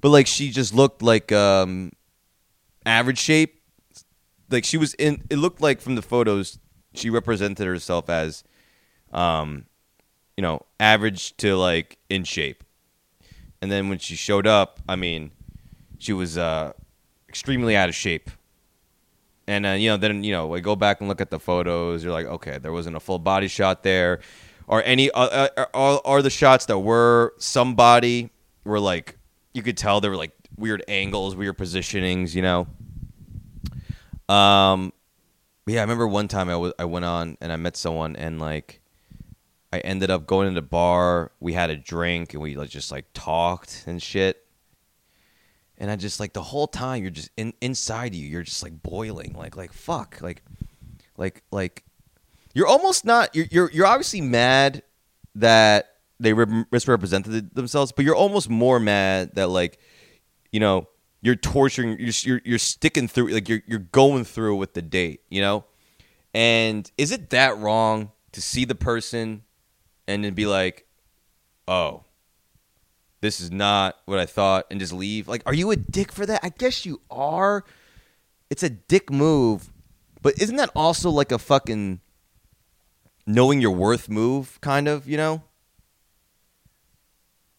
but 0.00 0.10
like 0.10 0.26
she 0.26 0.50
just 0.50 0.74
looked 0.74 1.02
like 1.02 1.32
um, 1.32 1.92
average 2.86 3.18
shape. 3.18 3.60
Like 4.50 4.64
she 4.64 4.76
was 4.76 4.94
in. 4.94 5.22
It 5.30 5.36
looked 5.36 5.60
like 5.60 5.80
from 5.80 5.94
the 5.94 6.02
photos 6.02 6.58
she 6.94 7.10
represented 7.10 7.66
herself 7.66 8.10
as, 8.10 8.42
um, 9.12 9.66
you 10.36 10.42
know, 10.42 10.66
average 10.78 11.36
to 11.38 11.56
like 11.56 11.98
in 12.08 12.24
shape. 12.24 12.64
And 13.62 13.70
then 13.70 13.88
when 13.88 13.98
she 13.98 14.16
showed 14.16 14.46
up, 14.46 14.80
I 14.88 14.96
mean, 14.96 15.32
she 15.98 16.12
was 16.12 16.38
uh, 16.38 16.72
extremely 17.28 17.76
out 17.76 17.88
of 17.88 17.94
shape. 17.94 18.30
And 19.46 19.66
uh, 19.66 19.70
you 19.70 19.90
know, 19.90 19.96
then 19.96 20.24
you 20.24 20.32
know, 20.32 20.54
I 20.54 20.60
go 20.60 20.76
back 20.76 21.00
and 21.00 21.08
look 21.08 21.20
at 21.20 21.30
the 21.30 21.40
photos. 21.40 22.02
You're 22.04 22.12
like, 22.12 22.26
okay, 22.26 22.58
there 22.58 22.72
wasn't 22.72 22.96
a 22.96 23.00
full 23.00 23.18
body 23.18 23.48
shot 23.48 23.82
there, 23.82 24.20
or 24.70 24.82
any 24.84 25.10
uh, 25.10 25.48
uh, 25.56 25.66
are, 25.74 26.00
are 26.04 26.22
the 26.22 26.30
shots 26.30 26.66
that 26.66 26.78
were 26.78 27.34
somebody 27.38 28.30
were 28.64 28.78
like 28.78 29.18
you 29.52 29.62
could 29.62 29.76
tell 29.76 30.00
there 30.00 30.12
were 30.12 30.16
like 30.16 30.32
weird 30.56 30.84
angles, 30.86 31.34
weird 31.34 31.58
positionings, 31.58 32.34
you 32.34 32.42
know. 32.42 32.68
Um, 34.32 34.92
yeah, 35.66 35.80
I 35.80 35.82
remember 35.82 36.06
one 36.06 36.28
time 36.28 36.48
I 36.48 36.56
was 36.56 36.72
I 36.78 36.84
went 36.84 37.04
on 37.04 37.36
and 37.40 37.52
I 37.52 37.56
met 37.56 37.76
someone 37.76 38.14
and 38.14 38.40
like 38.40 38.80
I 39.72 39.80
ended 39.80 40.08
up 40.08 40.26
going 40.26 40.48
to 40.48 40.54
the 40.54 40.62
bar. 40.62 41.32
We 41.40 41.52
had 41.52 41.70
a 41.70 41.76
drink 41.76 42.32
and 42.32 42.42
we 42.42 42.56
like 42.56 42.70
just 42.70 42.92
like 42.92 43.06
talked 43.12 43.84
and 43.88 44.00
shit 44.00 44.46
and 45.78 45.90
I 45.90 45.96
just 45.96 46.20
like 46.20 46.32
the 46.32 46.42
whole 46.42 46.68
time 46.68 47.02
you're 47.02 47.10
just 47.10 47.30
in 47.36 47.54
inside 47.60 48.14
you 48.14 48.24
you're 48.24 48.42
just 48.42 48.62
like 48.62 48.82
boiling 48.82 49.32
like 49.32 49.56
like 49.56 49.72
fuck 49.72 50.18
like 50.20 50.42
like 51.16 51.42
like 51.50 51.84
you're 52.54 52.66
almost 52.66 53.04
not 53.04 53.34
you're 53.34 53.46
you're, 53.50 53.70
you're 53.70 53.86
obviously 53.86 54.20
mad 54.20 54.82
that 55.34 55.94
they 56.18 56.34
misrepresented 56.70 57.54
themselves 57.54 57.92
but 57.92 58.04
you're 58.04 58.16
almost 58.16 58.48
more 58.48 58.78
mad 58.78 59.34
that 59.34 59.48
like 59.48 59.78
you 60.52 60.60
know 60.60 60.88
you're 61.22 61.36
torturing 61.36 61.98
you're 61.98 62.12
you're, 62.22 62.40
you're 62.44 62.58
sticking 62.58 63.08
through 63.08 63.28
like 63.28 63.48
you're 63.48 63.62
you're 63.66 63.78
going 63.78 64.24
through 64.24 64.56
with 64.56 64.74
the 64.74 64.82
date 64.82 65.22
you 65.28 65.40
know 65.40 65.64
and 66.34 66.90
is 66.98 67.10
it 67.10 67.30
that 67.30 67.56
wrong 67.58 68.10
to 68.32 68.42
see 68.42 68.64
the 68.64 68.74
person 68.74 69.42
and 70.06 70.24
then 70.24 70.34
be 70.34 70.46
like 70.46 70.86
oh 71.68 72.04
this 73.20 73.40
is 73.40 73.50
not 73.50 73.96
what 74.06 74.18
I 74.18 74.26
thought 74.26 74.66
and 74.70 74.80
just 74.80 74.92
leave. 74.92 75.28
Like, 75.28 75.42
are 75.46 75.54
you 75.54 75.70
a 75.70 75.76
dick 75.76 76.12
for 76.12 76.26
that? 76.26 76.40
I 76.42 76.48
guess 76.48 76.86
you 76.86 77.00
are. 77.10 77.64
It's 78.48 78.62
a 78.62 78.70
dick 78.70 79.10
move, 79.10 79.70
but 80.22 80.40
isn't 80.40 80.56
that 80.56 80.70
also 80.74 81.10
like 81.10 81.30
a 81.30 81.38
fucking 81.38 82.00
knowing 83.26 83.60
your 83.60 83.70
worth 83.70 84.08
move, 84.08 84.60
kind 84.60 84.88
of, 84.88 85.08
you 85.08 85.16
know? 85.16 85.42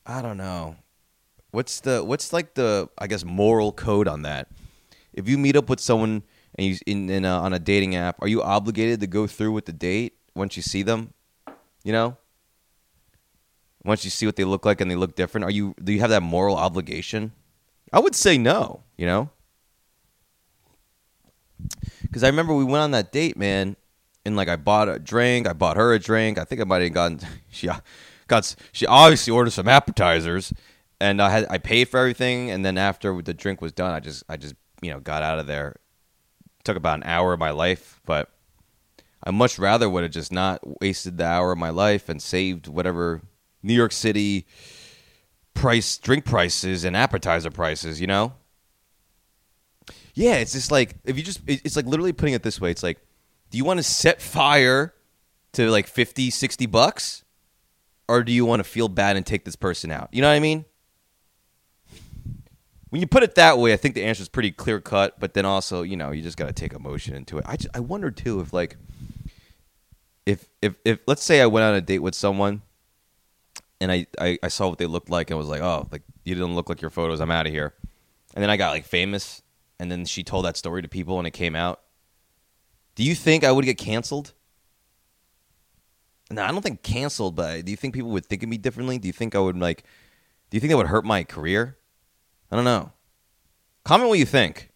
I 0.05 0.21
don't 0.21 0.37
know. 0.37 0.75
What's 1.51 1.81
the 1.81 2.03
what's 2.03 2.31
like 2.31 2.53
the 2.53 2.89
I 2.97 3.07
guess 3.07 3.23
moral 3.25 3.71
code 3.71 4.07
on 4.07 4.21
that? 4.23 4.47
If 5.13 5.27
you 5.27 5.37
meet 5.37 5.55
up 5.55 5.69
with 5.69 5.79
someone 5.79 6.23
and 6.55 6.67
you 6.67 6.77
in, 6.85 7.09
in 7.09 7.25
a, 7.25 7.29
on 7.29 7.53
a 7.53 7.59
dating 7.59 7.95
app, 7.95 8.21
are 8.21 8.27
you 8.27 8.41
obligated 8.41 8.99
to 9.01 9.07
go 9.07 9.27
through 9.27 9.51
with 9.51 9.65
the 9.65 9.73
date 9.73 10.13
once 10.33 10.55
you 10.55 10.63
see 10.63 10.81
them? 10.81 11.13
You 11.83 11.91
know? 11.91 12.17
once 13.83 14.03
you 14.03 14.09
see 14.09 14.25
what 14.25 14.35
they 14.35 14.43
look 14.43 14.65
like 14.65 14.81
and 14.81 14.89
they 14.89 14.95
look 14.95 15.15
different, 15.15 15.43
are 15.45 15.51
you 15.51 15.75
do 15.83 15.91
you 15.91 15.99
have 15.99 16.09
that 16.09 16.21
moral 16.21 16.55
obligation? 16.55 17.31
I 17.91 17.99
would 17.99 18.15
say 18.15 18.37
no, 18.37 18.83
you 18.97 19.05
know? 19.05 19.29
Cuz 22.11 22.23
I 22.23 22.27
remember 22.27 22.53
we 22.53 22.63
went 22.63 22.83
on 22.83 22.91
that 22.91 23.11
date, 23.11 23.37
man, 23.37 23.75
and 24.25 24.35
like 24.35 24.47
I 24.47 24.55
bought 24.55 24.89
a 24.89 24.99
drink, 24.99 25.47
I 25.47 25.53
bought 25.53 25.77
her 25.77 25.93
a 25.93 25.99
drink. 25.99 26.37
I 26.37 26.43
think 26.43 26.61
I 26.61 26.65
might 26.65 26.81
have 26.81 26.93
gotten 26.93 27.19
she 27.49 27.69
uh, 27.69 27.79
got 28.27 28.55
she 28.71 28.85
obviously 28.85 29.31
ordered 29.31 29.51
some 29.51 29.67
appetizers 29.67 30.53
and 31.01 31.19
I 31.19 31.31
had 31.31 31.47
I 31.49 31.57
paid 31.57 31.89
for 31.89 31.99
everything, 31.99 32.51
and 32.51 32.63
then 32.63 32.77
after 32.77 33.19
the 33.23 33.33
drink 33.33 33.59
was 33.59 33.71
done, 33.71 33.91
I 33.91 33.99
just 33.99 34.23
I 34.29 34.37
just 34.37 34.53
you 34.81 34.91
know 34.91 34.99
got 34.99 35.23
out 35.23 35.39
of 35.39 35.47
there. 35.47 35.77
took 36.63 36.77
about 36.77 36.99
an 36.99 37.03
hour 37.05 37.33
of 37.33 37.39
my 37.39 37.49
life, 37.49 37.99
but 38.05 38.29
I 39.23 39.31
much 39.31 39.57
rather 39.57 39.89
would 39.89 40.03
have 40.03 40.11
just 40.11 40.31
not 40.31 40.79
wasted 40.79 41.17
the 41.17 41.25
hour 41.25 41.51
of 41.51 41.57
my 41.57 41.71
life 41.71 42.07
and 42.07 42.21
saved 42.21 42.67
whatever 42.67 43.21
New 43.63 43.73
York 43.73 43.91
City 43.91 44.45
price 45.55 45.97
drink 45.97 46.23
prices 46.23 46.83
and 46.83 46.95
appetizer 46.95 47.49
prices. 47.49 47.99
You 47.99 48.07
know. 48.07 48.33
Yeah, 50.13 50.35
it's 50.35 50.51
just 50.51 50.69
like 50.71 50.97
if 51.03 51.17
you 51.17 51.23
just 51.23 51.41
it's 51.47 51.75
like 51.75 51.87
literally 51.87 52.13
putting 52.13 52.35
it 52.35 52.43
this 52.43 52.61
way. 52.61 52.69
It's 52.69 52.83
like, 52.83 52.99
do 53.51 53.57
you 53.57 53.65
want 53.65 53.77
to 53.77 53.83
set 53.83 54.21
fire 54.21 54.93
to 55.53 55.69
like 55.69 55.85
50, 55.85 56.29
60 56.29 56.65
bucks? 56.65 57.23
Or 58.07 58.23
do 58.23 58.31
you 58.31 58.45
want 58.45 58.61
to 58.61 58.63
feel 58.63 58.87
bad 58.87 59.15
and 59.15 59.25
take 59.25 59.45
this 59.45 59.55
person 59.55 59.91
out? 59.91 60.09
You 60.11 60.21
know 60.21 60.29
what 60.29 60.35
I 60.35 60.39
mean? 60.39 60.65
When 62.89 62.99
you 62.99 63.07
put 63.07 63.23
it 63.23 63.35
that 63.35 63.57
way, 63.57 63.71
I 63.71 63.77
think 63.77 63.95
the 63.95 64.03
answer 64.03 64.21
is 64.21 64.27
pretty 64.27 64.51
clear 64.51 64.81
cut. 64.81 65.19
But 65.19 65.33
then 65.33 65.45
also, 65.45 65.81
you 65.81 65.95
know, 65.95 66.11
you 66.11 66.21
just 66.21 66.37
got 66.37 66.47
to 66.47 66.53
take 66.53 66.73
emotion 66.73 67.15
into 67.15 67.37
it. 67.37 67.45
I 67.47 67.55
just, 67.55 67.75
I 67.75 67.79
wonder 67.79 68.11
too 68.11 68.41
if 68.41 68.51
like 68.51 68.75
if 70.25 70.49
if 70.61 70.75
if 70.83 70.99
let's 71.07 71.23
say 71.23 71.41
I 71.41 71.45
went 71.45 71.63
on 71.63 71.73
a 71.73 71.81
date 71.81 71.99
with 71.99 72.15
someone 72.15 72.61
and 73.79 73.91
I, 73.91 74.07
I, 74.19 74.37
I 74.43 74.47
saw 74.49 74.67
what 74.69 74.77
they 74.77 74.85
looked 74.85 75.09
like 75.09 75.29
and 75.29 75.39
was 75.39 75.47
like, 75.47 75.61
oh, 75.61 75.87
like 75.91 76.03
you 76.25 76.35
didn't 76.35 76.55
look 76.55 76.69
like 76.69 76.81
your 76.81 76.91
photos. 76.91 77.21
I'm 77.21 77.31
out 77.31 77.47
of 77.47 77.53
here. 77.53 77.73
And 78.33 78.43
then 78.43 78.49
I 78.49 78.57
got 78.57 78.71
like 78.71 78.85
famous, 78.85 79.41
and 79.79 79.91
then 79.91 80.05
she 80.05 80.23
told 80.23 80.45
that 80.45 80.57
story 80.57 80.81
to 80.81 80.87
people 80.87 81.17
and 81.17 81.27
it 81.27 81.31
came 81.31 81.55
out. 81.55 81.81
Do 82.95 83.03
you 83.03 83.15
think 83.15 83.43
I 83.43 83.51
would 83.51 83.65
get 83.65 83.77
canceled? 83.77 84.33
No, 86.29 86.43
I 86.43 86.51
don't 86.51 86.61
think 86.61 86.81
canceled, 86.83 87.35
but 87.35 87.65
do 87.65 87.71
you 87.71 87.77
think 87.77 87.93
people 87.93 88.11
would 88.11 88.25
think 88.25 88.43
of 88.43 88.49
me 88.49 88.57
differently? 88.57 88.97
Do 88.97 89.07
you 89.07 89.13
think 89.13 89.35
I 89.35 89.39
would 89.39 89.57
like? 89.57 89.83
Do 90.49 90.57
you 90.57 90.61
think 90.61 90.71
that 90.71 90.77
would 90.77 90.87
hurt 90.87 91.05
my 91.05 91.23
career? 91.23 91.77
I 92.51 92.55
don't 92.55 92.65
know. 92.65 92.91
Comment 93.83 94.09
what 94.09 94.19
you 94.19 94.25
think. 94.25 94.69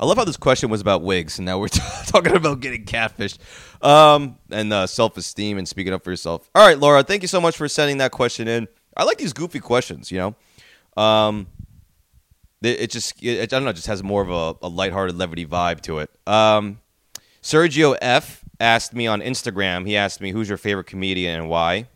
I 0.00 0.06
love 0.06 0.16
how 0.16 0.24
this 0.24 0.36
question 0.36 0.70
was 0.70 0.80
about 0.80 1.02
wigs, 1.02 1.38
and 1.38 1.46
now 1.46 1.58
we're 1.58 1.68
t- 1.68 1.80
talking 2.06 2.34
about 2.36 2.60
getting 2.60 2.84
catfished 2.84 3.38
um, 3.84 4.38
and 4.50 4.72
uh, 4.72 4.86
self-esteem 4.86 5.58
and 5.58 5.66
speaking 5.66 5.92
up 5.92 6.04
for 6.04 6.10
yourself. 6.10 6.48
All 6.54 6.66
right, 6.66 6.78
Laura, 6.78 7.02
thank 7.02 7.22
you 7.22 7.28
so 7.28 7.40
much 7.40 7.56
for 7.56 7.68
sending 7.68 7.98
that 7.98 8.12
question 8.12 8.48
in. 8.48 8.68
I 8.96 9.04
like 9.04 9.18
these 9.18 9.32
goofy 9.32 9.60
questions. 9.60 10.12
You 10.12 10.34
know, 10.96 11.02
um, 11.02 11.48
it, 12.62 12.90
just 12.90 13.22
it, 13.22 13.40
I 13.40 13.46
don't 13.46 13.64
know, 13.64 13.70
it 13.70 13.76
just 13.76 13.86
has 13.86 14.02
more 14.02 14.22
of 14.22 14.30
a, 14.30 14.66
a 14.66 14.68
lighthearted 14.68 15.16
levity 15.16 15.46
vibe 15.46 15.80
to 15.82 15.98
it. 15.98 16.10
Um, 16.26 16.80
Sergio 17.42 17.96
F 18.00 18.44
asked 18.60 18.94
me 18.94 19.06
on 19.06 19.20
Instagram. 19.20 19.86
He 19.86 19.96
asked 19.96 20.20
me, 20.20 20.32
"Who's 20.32 20.48
your 20.48 20.58
favorite 20.58 20.86
comedian 20.86 21.40
and 21.40 21.48
why?" 21.48 21.88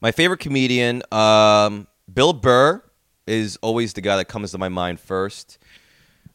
My 0.00 0.10
favorite 0.10 0.40
comedian, 0.40 1.02
um, 1.12 1.86
Bill 2.12 2.32
Burr, 2.32 2.82
is 3.26 3.56
always 3.62 3.92
the 3.92 4.00
guy 4.00 4.16
that 4.16 4.24
comes 4.24 4.50
to 4.50 4.58
my 4.58 4.68
mind 4.68 4.98
first. 4.98 5.58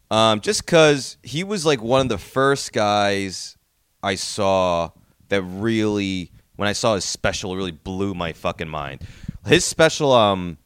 Um, 0.10 0.40
just 0.40 0.66
because 0.66 1.18
he 1.22 1.44
was 1.44 1.66
like 1.66 1.82
one 1.82 2.00
of 2.00 2.08
the 2.08 2.18
first 2.18 2.72
guys 2.72 3.58
I 4.02 4.16
saw 4.16 4.92
that 5.28 5.42
really, 5.42 6.32
when 6.56 6.70
I 6.70 6.72
saw 6.72 6.96
his 6.96 7.04
special, 7.04 7.58
really 7.58 7.72
blew 7.72 8.14
my 8.14 8.32
fucking 8.32 8.70
mind. 8.70 9.02
His 9.46 9.66
special, 9.66 10.14
um, 10.14 10.58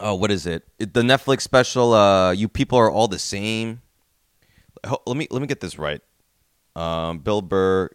oh, 0.00 0.14
what 0.14 0.30
is 0.30 0.46
it? 0.46 0.66
it 0.78 0.94
the 0.94 1.02
Netflix 1.02 1.42
special, 1.42 1.92
uh, 1.92 2.32
"You 2.32 2.48
People 2.48 2.78
Are 2.78 2.90
All 2.90 3.08
the 3.08 3.18
Same." 3.18 3.82
Let 5.06 5.16
me 5.16 5.28
let 5.30 5.40
me 5.40 5.46
get 5.46 5.60
this 5.60 5.78
right. 5.78 6.00
Um, 6.74 7.18
Bill 7.18 7.42
Burr. 7.42 7.90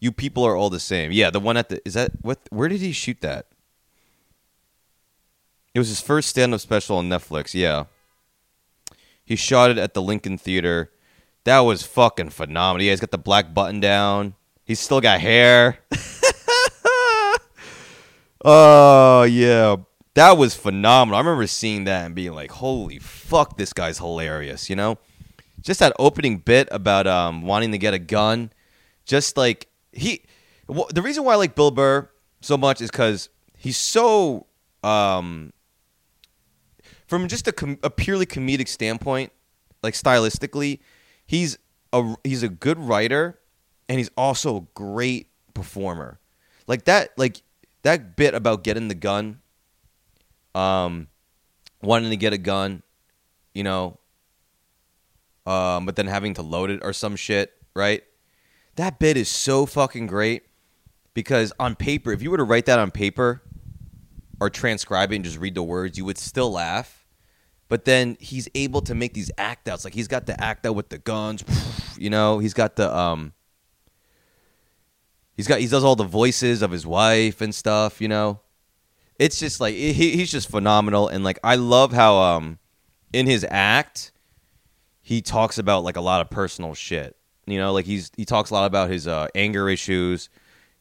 You 0.00 0.10
people 0.10 0.44
are 0.44 0.56
all 0.56 0.68
the 0.68 0.80
same. 0.80 1.12
Yeah, 1.12 1.30
the 1.30 1.38
one 1.38 1.56
at 1.56 1.68
the 1.68 1.80
is 1.86 1.94
that 1.94 2.10
what? 2.22 2.40
Where 2.50 2.68
did 2.68 2.80
he 2.80 2.90
shoot 2.92 3.20
that? 3.20 3.46
It 5.74 5.78
was 5.78 5.88
his 5.88 6.00
first 6.00 6.28
stand-up 6.28 6.60
special 6.60 6.98
on 6.98 7.08
Netflix. 7.08 7.54
Yeah, 7.54 7.84
he 9.24 9.36
shot 9.36 9.70
it 9.70 9.78
at 9.78 9.94
the 9.94 10.02
Lincoln 10.02 10.38
Theater. 10.38 10.90
That 11.44 11.60
was 11.60 11.84
fucking 11.84 12.30
phenomenal. 12.30 12.84
Yeah, 12.84 12.90
he's 12.90 13.00
got 13.00 13.12
the 13.12 13.18
black 13.18 13.54
button 13.54 13.80
down. 13.80 14.34
He's 14.64 14.80
still 14.80 15.00
got 15.00 15.20
hair. 15.20 15.78
oh 18.44 19.22
yeah, 19.22 19.76
that 20.14 20.36
was 20.36 20.54
phenomenal. 20.54 21.16
I 21.16 21.20
remember 21.20 21.46
seeing 21.46 21.84
that 21.84 22.06
and 22.06 22.14
being 22.14 22.32
like, 22.32 22.50
"Holy 22.52 22.98
fuck, 22.98 23.56
this 23.56 23.72
guy's 23.72 23.98
hilarious!" 23.98 24.70
You 24.70 24.76
know 24.76 24.98
just 25.62 25.80
that 25.80 25.92
opening 25.98 26.38
bit 26.38 26.68
about 26.70 27.06
um, 27.06 27.42
wanting 27.42 27.72
to 27.72 27.78
get 27.78 27.94
a 27.94 27.98
gun, 27.98 28.50
just 29.04 29.36
like 29.36 29.68
he. 29.92 30.22
The 30.68 31.02
reason 31.02 31.24
why 31.24 31.34
I 31.34 31.36
like 31.36 31.54
Bill 31.54 31.70
Burr 31.70 32.08
so 32.40 32.56
much 32.56 32.80
is 32.80 32.90
because 32.90 33.28
he's 33.56 33.76
so, 33.76 34.46
um, 34.82 35.52
from 37.06 37.28
just 37.28 37.46
a, 37.46 37.52
com- 37.52 37.78
a 37.82 37.90
purely 37.90 38.26
comedic 38.26 38.68
standpoint, 38.68 39.32
like 39.82 39.94
stylistically, 39.94 40.80
he's 41.26 41.58
a 41.92 42.14
he's 42.24 42.42
a 42.42 42.48
good 42.48 42.78
writer, 42.78 43.38
and 43.88 43.98
he's 43.98 44.10
also 44.16 44.56
a 44.56 44.62
great 44.74 45.28
performer. 45.54 46.18
Like 46.66 46.84
that, 46.84 47.10
like 47.16 47.42
that 47.82 48.16
bit 48.16 48.34
about 48.34 48.64
getting 48.64 48.88
the 48.88 48.94
gun, 48.94 49.40
um, 50.54 51.08
wanting 51.82 52.10
to 52.10 52.16
get 52.16 52.32
a 52.32 52.38
gun, 52.38 52.82
you 53.54 53.62
know, 53.64 53.98
um, 55.46 55.86
but 55.86 55.96
then 55.96 56.06
having 56.06 56.34
to 56.34 56.42
load 56.42 56.70
it 56.70 56.80
or 56.82 56.92
some 56.92 57.16
shit, 57.16 57.52
right? 57.74 58.02
That 58.76 58.98
bit 58.98 59.16
is 59.16 59.28
so 59.28 59.66
fucking 59.66 60.06
great 60.06 60.44
because 61.14 61.52
on 61.58 61.74
paper, 61.74 62.12
if 62.12 62.22
you 62.22 62.30
were 62.30 62.36
to 62.36 62.44
write 62.44 62.66
that 62.66 62.78
on 62.78 62.90
paper 62.90 63.42
or 64.40 64.50
transcribe 64.50 65.12
it 65.12 65.16
and 65.16 65.24
just 65.24 65.38
read 65.38 65.54
the 65.54 65.62
words, 65.62 65.98
you 65.98 66.04
would 66.04 66.18
still 66.18 66.50
laugh. 66.50 67.04
But 67.68 67.84
then 67.84 68.16
he's 68.20 68.48
able 68.54 68.82
to 68.82 68.94
make 68.94 69.14
these 69.14 69.30
act 69.38 69.68
outs. 69.68 69.84
Like 69.84 69.94
he's 69.94 70.08
got 70.08 70.26
the 70.26 70.38
act 70.42 70.66
out 70.66 70.74
with 70.74 70.90
the 70.90 70.98
guns, 70.98 71.42
you 71.98 72.10
know. 72.10 72.38
He's 72.38 72.54
got 72.54 72.76
the 72.76 72.94
um. 72.94 73.32
He's 75.36 75.48
got 75.48 75.60
he 75.60 75.66
does 75.66 75.82
all 75.82 75.96
the 75.96 76.04
voices 76.04 76.60
of 76.60 76.70
his 76.70 76.86
wife 76.86 77.40
and 77.40 77.54
stuff, 77.54 78.00
you 78.00 78.08
know. 78.08 78.40
It's 79.18 79.38
just 79.38 79.60
like 79.60 79.74
he, 79.74 79.92
he's 79.92 80.30
just 80.30 80.50
phenomenal, 80.50 81.08
and 81.08 81.22
like 81.24 81.38
I 81.44 81.56
love 81.56 81.92
how 81.92 82.16
um 82.16 82.58
in 83.12 83.26
his 83.26 83.46
act 83.48 84.12
he 85.02 85.20
talks 85.20 85.58
about 85.58 85.84
like 85.84 85.96
a 85.96 86.00
lot 86.00 86.20
of 86.20 86.30
personal 86.30 86.74
shit. 86.74 87.16
You 87.46 87.58
know, 87.58 87.72
like 87.72 87.86
he's 87.86 88.10
he 88.16 88.24
talks 88.24 88.50
a 88.50 88.54
lot 88.54 88.66
about 88.66 88.88
his 88.88 89.06
uh, 89.06 89.26
anger 89.34 89.68
issues, 89.68 90.28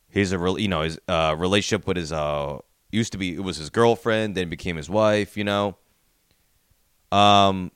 his 0.07 0.33
uh, 0.33 0.55
you 0.55 0.67
know 0.67 0.81
his 0.81 0.99
uh, 1.07 1.35
relationship 1.37 1.87
with 1.87 1.97
his 1.97 2.11
uh 2.11 2.59
used 2.91 3.11
to 3.13 3.17
be 3.17 3.35
it 3.35 3.43
was 3.43 3.57
his 3.57 3.69
girlfriend, 3.69 4.35
then 4.35 4.49
became 4.49 4.77
his 4.77 4.89
wife. 4.89 5.35
You 5.35 5.43
know, 5.43 5.77
um, 7.11 7.71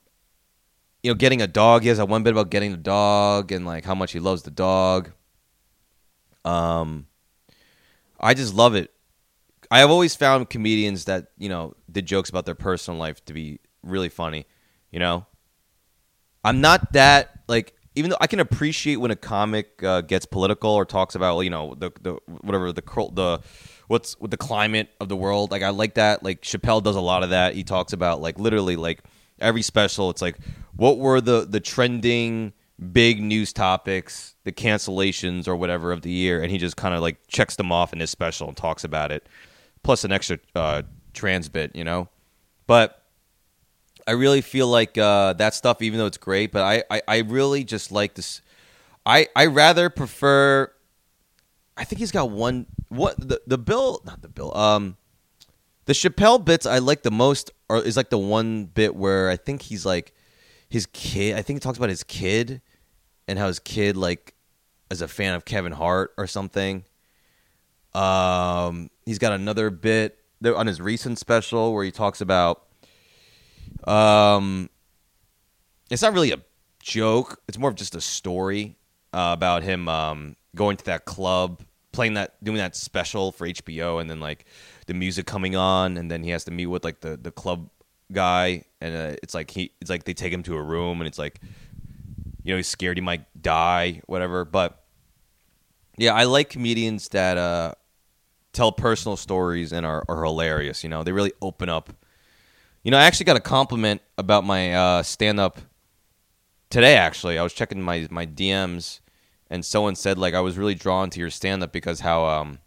you 1.02 1.10
know, 1.10 1.14
getting 1.14 1.42
a 1.42 1.46
dog. 1.46 1.82
He 1.82 1.88
has 1.88 1.98
that 1.98 2.08
one 2.08 2.22
bit 2.22 2.32
about 2.32 2.50
getting 2.50 2.72
a 2.72 2.76
dog 2.76 3.52
and 3.52 3.66
like 3.66 3.84
how 3.84 3.94
much 3.94 4.12
he 4.12 4.20
loves 4.20 4.42
the 4.42 4.50
dog. 4.50 5.10
Um, 6.44 7.06
I 8.20 8.34
just 8.34 8.54
love 8.54 8.74
it. 8.76 8.92
I 9.70 9.80
have 9.80 9.90
always 9.90 10.14
found 10.14 10.50
comedians 10.50 11.04
that 11.04 11.28
you 11.38 11.48
know 11.48 11.74
did 11.90 12.06
jokes 12.06 12.30
about 12.30 12.46
their 12.46 12.54
personal 12.54 12.98
life 12.98 13.24
to 13.26 13.32
be 13.32 13.60
really 13.82 14.08
funny. 14.08 14.46
You 14.90 15.00
know, 15.00 15.26
I'm 16.44 16.60
not 16.60 16.92
that 16.92 17.40
like 17.48 17.74
even 17.94 18.10
though 18.10 18.18
I 18.20 18.26
can 18.26 18.40
appreciate 18.40 18.96
when 18.96 19.10
a 19.10 19.16
comic 19.16 19.82
uh, 19.82 20.02
gets 20.02 20.26
political 20.26 20.70
or 20.70 20.84
talks 20.84 21.14
about 21.14 21.40
you 21.40 21.50
know 21.50 21.74
the 21.74 21.90
the 22.00 22.18
whatever 22.42 22.72
the 22.72 22.82
the 23.12 23.40
what's 23.88 24.18
with 24.20 24.30
the 24.30 24.36
climate 24.36 24.90
of 25.00 25.08
the 25.08 25.16
world. 25.16 25.50
Like 25.50 25.62
I 25.62 25.70
like 25.70 25.94
that. 25.94 26.22
Like 26.22 26.42
Chappelle 26.42 26.82
does 26.82 26.96
a 26.96 27.00
lot 27.00 27.22
of 27.22 27.30
that. 27.30 27.54
He 27.54 27.64
talks 27.64 27.92
about 27.92 28.20
like 28.20 28.38
literally 28.38 28.76
like 28.76 29.02
every 29.40 29.62
special. 29.62 30.10
It's 30.10 30.22
like 30.22 30.38
what 30.76 30.98
were 30.98 31.20
the 31.20 31.46
the 31.48 31.60
trending 31.60 32.52
big 32.92 33.22
news 33.22 33.52
topics, 33.52 34.34
the 34.44 34.52
cancellations 34.52 35.48
or 35.48 35.56
whatever 35.56 35.92
of 35.92 36.02
the 36.02 36.10
year, 36.10 36.42
and 36.42 36.50
he 36.50 36.58
just 36.58 36.76
kind 36.76 36.94
of 36.94 37.00
like 37.00 37.26
checks 37.28 37.56
them 37.56 37.72
off 37.72 37.92
in 37.92 38.00
his 38.00 38.10
special 38.10 38.48
and 38.48 38.56
talks 38.56 38.84
about 38.84 39.10
it, 39.10 39.26
plus 39.86 40.02
an 40.02 40.10
extra 40.10 40.38
uh, 40.56 40.82
trans 41.14 41.48
bit, 41.48 41.74
you 41.74 41.84
know. 41.84 42.08
But 42.66 43.02
I 44.06 44.10
really 44.10 44.40
feel 44.40 44.66
like 44.66 44.98
uh, 44.98 45.32
that 45.34 45.54
stuff, 45.54 45.80
even 45.80 45.98
though 45.98 46.06
it's 46.06 46.18
great, 46.18 46.50
but 46.50 46.62
I, 46.62 46.82
I, 46.90 47.02
I 47.06 47.18
really 47.18 47.62
just 47.62 47.92
like 47.92 48.14
this. 48.14 48.42
I, 49.06 49.28
I 49.36 49.46
rather 49.46 49.88
prefer. 49.88 50.72
I 51.76 51.84
think 51.84 52.00
he's 52.00 52.10
got 52.10 52.30
one. 52.30 52.66
What 52.88 53.16
the 53.16 53.40
the 53.46 53.58
bill? 53.58 54.02
Not 54.04 54.22
the 54.22 54.28
bill. 54.28 54.56
Um, 54.56 54.96
the 55.84 55.92
Chappelle 55.92 56.44
bits 56.44 56.66
I 56.66 56.78
like 56.78 57.02
the 57.02 57.12
most 57.12 57.52
are 57.70 57.80
is 57.80 57.96
like 57.96 58.10
the 58.10 58.18
one 58.18 58.64
bit 58.64 58.96
where 58.96 59.30
I 59.30 59.36
think 59.36 59.62
he's 59.62 59.86
like 59.86 60.12
his 60.68 60.86
kid. 60.86 61.36
I 61.36 61.42
think 61.42 61.58
he 61.58 61.60
talks 61.60 61.78
about 61.78 61.90
his 61.90 62.02
kid 62.02 62.60
and 63.28 63.38
how 63.38 63.46
his 63.46 63.60
kid 63.60 63.96
like 63.96 64.34
is 64.90 65.00
a 65.00 65.06
fan 65.06 65.34
of 65.34 65.44
Kevin 65.44 65.72
Hart 65.72 66.12
or 66.18 66.26
something. 66.26 66.84
Um, 67.96 68.90
he's 69.06 69.18
got 69.18 69.32
another 69.32 69.70
bit 69.70 70.18
on 70.44 70.66
his 70.66 70.80
recent 70.80 71.18
special 71.18 71.72
where 71.72 71.84
he 71.84 71.90
talks 71.90 72.20
about 72.20 72.66
um, 73.86 74.68
it's 75.90 76.02
not 76.02 76.12
really 76.12 76.32
a 76.32 76.38
joke. 76.82 77.40
It's 77.48 77.58
more 77.58 77.70
of 77.70 77.76
just 77.76 77.94
a 77.94 78.00
story 78.00 78.76
uh, 79.12 79.30
about 79.32 79.62
him 79.62 79.88
um, 79.88 80.36
going 80.54 80.76
to 80.76 80.84
that 80.86 81.04
club, 81.04 81.62
playing 81.92 82.14
that, 82.14 82.42
doing 82.44 82.58
that 82.58 82.76
special 82.76 83.32
for 83.32 83.46
HBO, 83.46 84.00
and 84.00 84.10
then 84.10 84.20
like 84.20 84.44
the 84.86 84.94
music 84.94 85.26
coming 85.26 85.56
on, 85.56 85.96
and 85.96 86.10
then 86.10 86.22
he 86.22 86.30
has 86.30 86.44
to 86.44 86.50
meet 86.50 86.66
with 86.66 86.84
like 86.84 87.00
the 87.00 87.16
the 87.16 87.30
club 87.30 87.70
guy, 88.12 88.64
and 88.80 88.94
uh, 88.94 89.16
it's 89.22 89.34
like 89.34 89.50
he 89.50 89.72
it's 89.80 89.90
like 89.90 90.04
they 90.04 90.14
take 90.14 90.32
him 90.32 90.42
to 90.44 90.56
a 90.56 90.62
room, 90.62 91.00
and 91.00 91.08
it's 91.08 91.18
like 91.18 91.40
you 92.42 92.52
know 92.52 92.56
he's 92.56 92.68
scared 92.68 92.96
he 92.96 93.02
might 93.02 93.24
die, 93.40 94.00
whatever. 94.06 94.44
But 94.44 94.82
yeah, 95.96 96.14
I 96.14 96.24
like 96.24 96.50
comedians 96.50 97.08
that 97.08 97.38
uh, 97.38 97.72
tell 98.56 98.72
personal 98.72 99.16
stories 99.16 99.72
and 99.72 99.84
are, 99.84 100.04
are 100.08 100.24
hilarious. 100.24 100.82
You 100.82 100.88
know, 100.88 101.04
they 101.04 101.12
really 101.12 101.32
open 101.42 101.68
up. 101.68 101.92
You 102.82 102.90
know, 102.90 102.98
I 102.98 103.04
actually 103.04 103.24
got 103.26 103.36
a 103.36 103.40
compliment 103.40 104.00
about 104.16 104.44
my 104.44 104.72
uh, 104.72 105.02
stand 105.02 105.38
up 105.38 105.58
today. 106.70 106.96
Actually, 106.96 107.38
I 107.38 107.42
was 107.42 107.52
checking 107.52 107.82
my 107.82 108.08
my 108.10 108.26
DMs, 108.26 109.00
and 109.50 109.64
someone 109.64 109.94
said 109.94 110.18
like 110.18 110.34
I 110.34 110.40
was 110.40 110.56
really 110.56 110.74
drawn 110.74 111.10
to 111.10 111.20
your 111.20 111.30
stand 111.30 111.62
up 111.62 111.72
because 111.72 112.00
how 112.00 112.24
um 112.24 112.60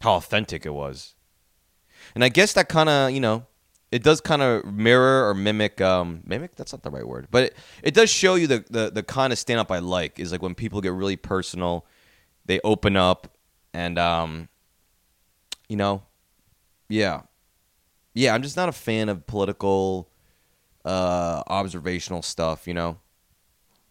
how 0.00 0.14
authentic 0.14 0.66
it 0.66 0.74
was. 0.74 1.14
And 2.14 2.24
I 2.24 2.28
guess 2.28 2.52
that 2.54 2.68
kind 2.68 2.88
of 2.88 3.12
you 3.12 3.20
know 3.20 3.46
it 3.90 4.02
does 4.02 4.20
kind 4.20 4.42
of 4.42 4.64
mirror 4.66 5.28
or 5.28 5.34
mimic 5.34 5.80
um 5.80 6.22
mimic 6.26 6.54
that's 6.56 6.72
not 6.72 6.82
the 6.82 6.90
right 6.90 7.06
word 7.06 7.26
but 7.30 7.44
it, 7.44 7.56
it 7.82 7.94
does 7.94 8.10
show 8.10 8.34
you 8.34 8.46
the, 8.46 8.62
the 8.68 8.90
the 8.90 9.02
kind 9.02 9.32
of 9.32 9.38
stand 9.38 9.58
up 9.58 9.70
i 9.70 9.78
like 9.78 10.18
is 10.18 10.30
like 10.30 10.42
when 10.42 10.54
people 10.54 10.82
get 10.82 10.92
really 10.92 11.16
personal 11.16 11.86
they 12.44 12.60
open 12.64 12.96
up 12.96 13.34
and 13.72 13.98
um 13.98 14.48
you 15.68 15.76
know? 15.76 16.02
Yeah. 16.88 17.22
Yeah 18.14 18.34
i'm 18.34 18.42
just 18.42 18.56
not 18.56 18.68
a 18.68 18.72
fan 18.72 19.08
of 19.08 19.26
political 19.26 20.10
uh 20.84 21.42
observational 21.46 22.22
stuff 22.22 22.66
you 22.66 22.74
know? 22.74 22.98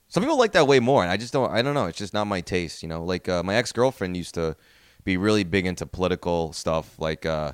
Some 0.09 0.23
people 0.23 0.37
like 0.37 0.53
that 0.53 0.67
way 0.67 0.79
more 0.79 1.03
and 1.03 1.11
i 1.11 1.17
just 1.17 1.33
don't 1.33 1.51
i 1.51 1.61
don't 1.61 1.73
know 1.73 1.85
it's 1.85 1.97
just 1.97 2.13
not 2.13 2.25
my 2.25 2.41
taste 2.41 2.81
you 2.83 2.89
know? 2.89 3.03
Like 3.03 3.29
uh, 3.29 3.43
my 3.43 3.55
ex-girlfriend 3.55 4.15
used 4.17 4.33
to 4.35 4.55
be 5.03 5.17
really 5.17 5.43
big 5.43 5.65
into 5.65 5.85
political 5.85 6.53
stuff 6.53 6.99
like 6.99 7.25
uh 7.25 7.53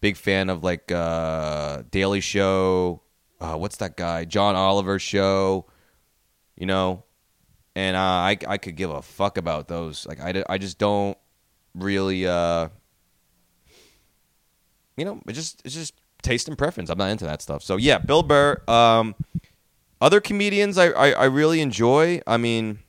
big 0.00 0.16
fan 0.16 0.50
of 0.50 0.64
like 0.64 0.90
uh 0.90 1.82
daily 1.90 2.20
show 2.20 3.02
uh 3.40 3.56
what's 3.56 3.76
that 3.76 3.96
guy 3.96 4.24
john 4.24 4.56
oliver 4.56 4.98
show 4.98 5.66
you 6.56 6.66
know? 6.66 7.04
And 7.74 7.96
uh, 7.96 8.00
I 8.00 8.36
I 8.46 8.58
could 8.58 8.76
give 8.76 8.90
a 8.90 9.02
fuck 9.02 9.38
about 9.38 9.68
those. 9.68 10.06
Like 10.06 10.20
I, 10.20 10.44
I 10.48 10.58
just 10.58 10.78
don't 10.78 11.16
really 11.74 12.26
uh 12.26 12.68
you 14.96 15.04
know, 15.04 15.20
it 15.26 15.32
just 15.32 15.62
it's 15.64 15.74
just 15.74 15.94
taste 16.22 16.48
and 16.48 16.56
preference. 16.56 16.90
I'm 16.90 16.98
not 16.98 17.10
into 17.10 17.24
that 17.24 17.42
stuff. 17.42 17.62
So 17.62 17.76
yeah, 17.76 17.98
Bill 17.98 18.22
Burr. 18.22 18.62
Um, 18.68 19.14
other 20.00 20.20
comedians 20.20 20.78
I, 20.78 20.88
I, 20.88 21.10
I 21.12 21.24
really 21.24 21.60
enjoy. 21.60 22.20
I 22.26 22.36
mean, 22.36 22.80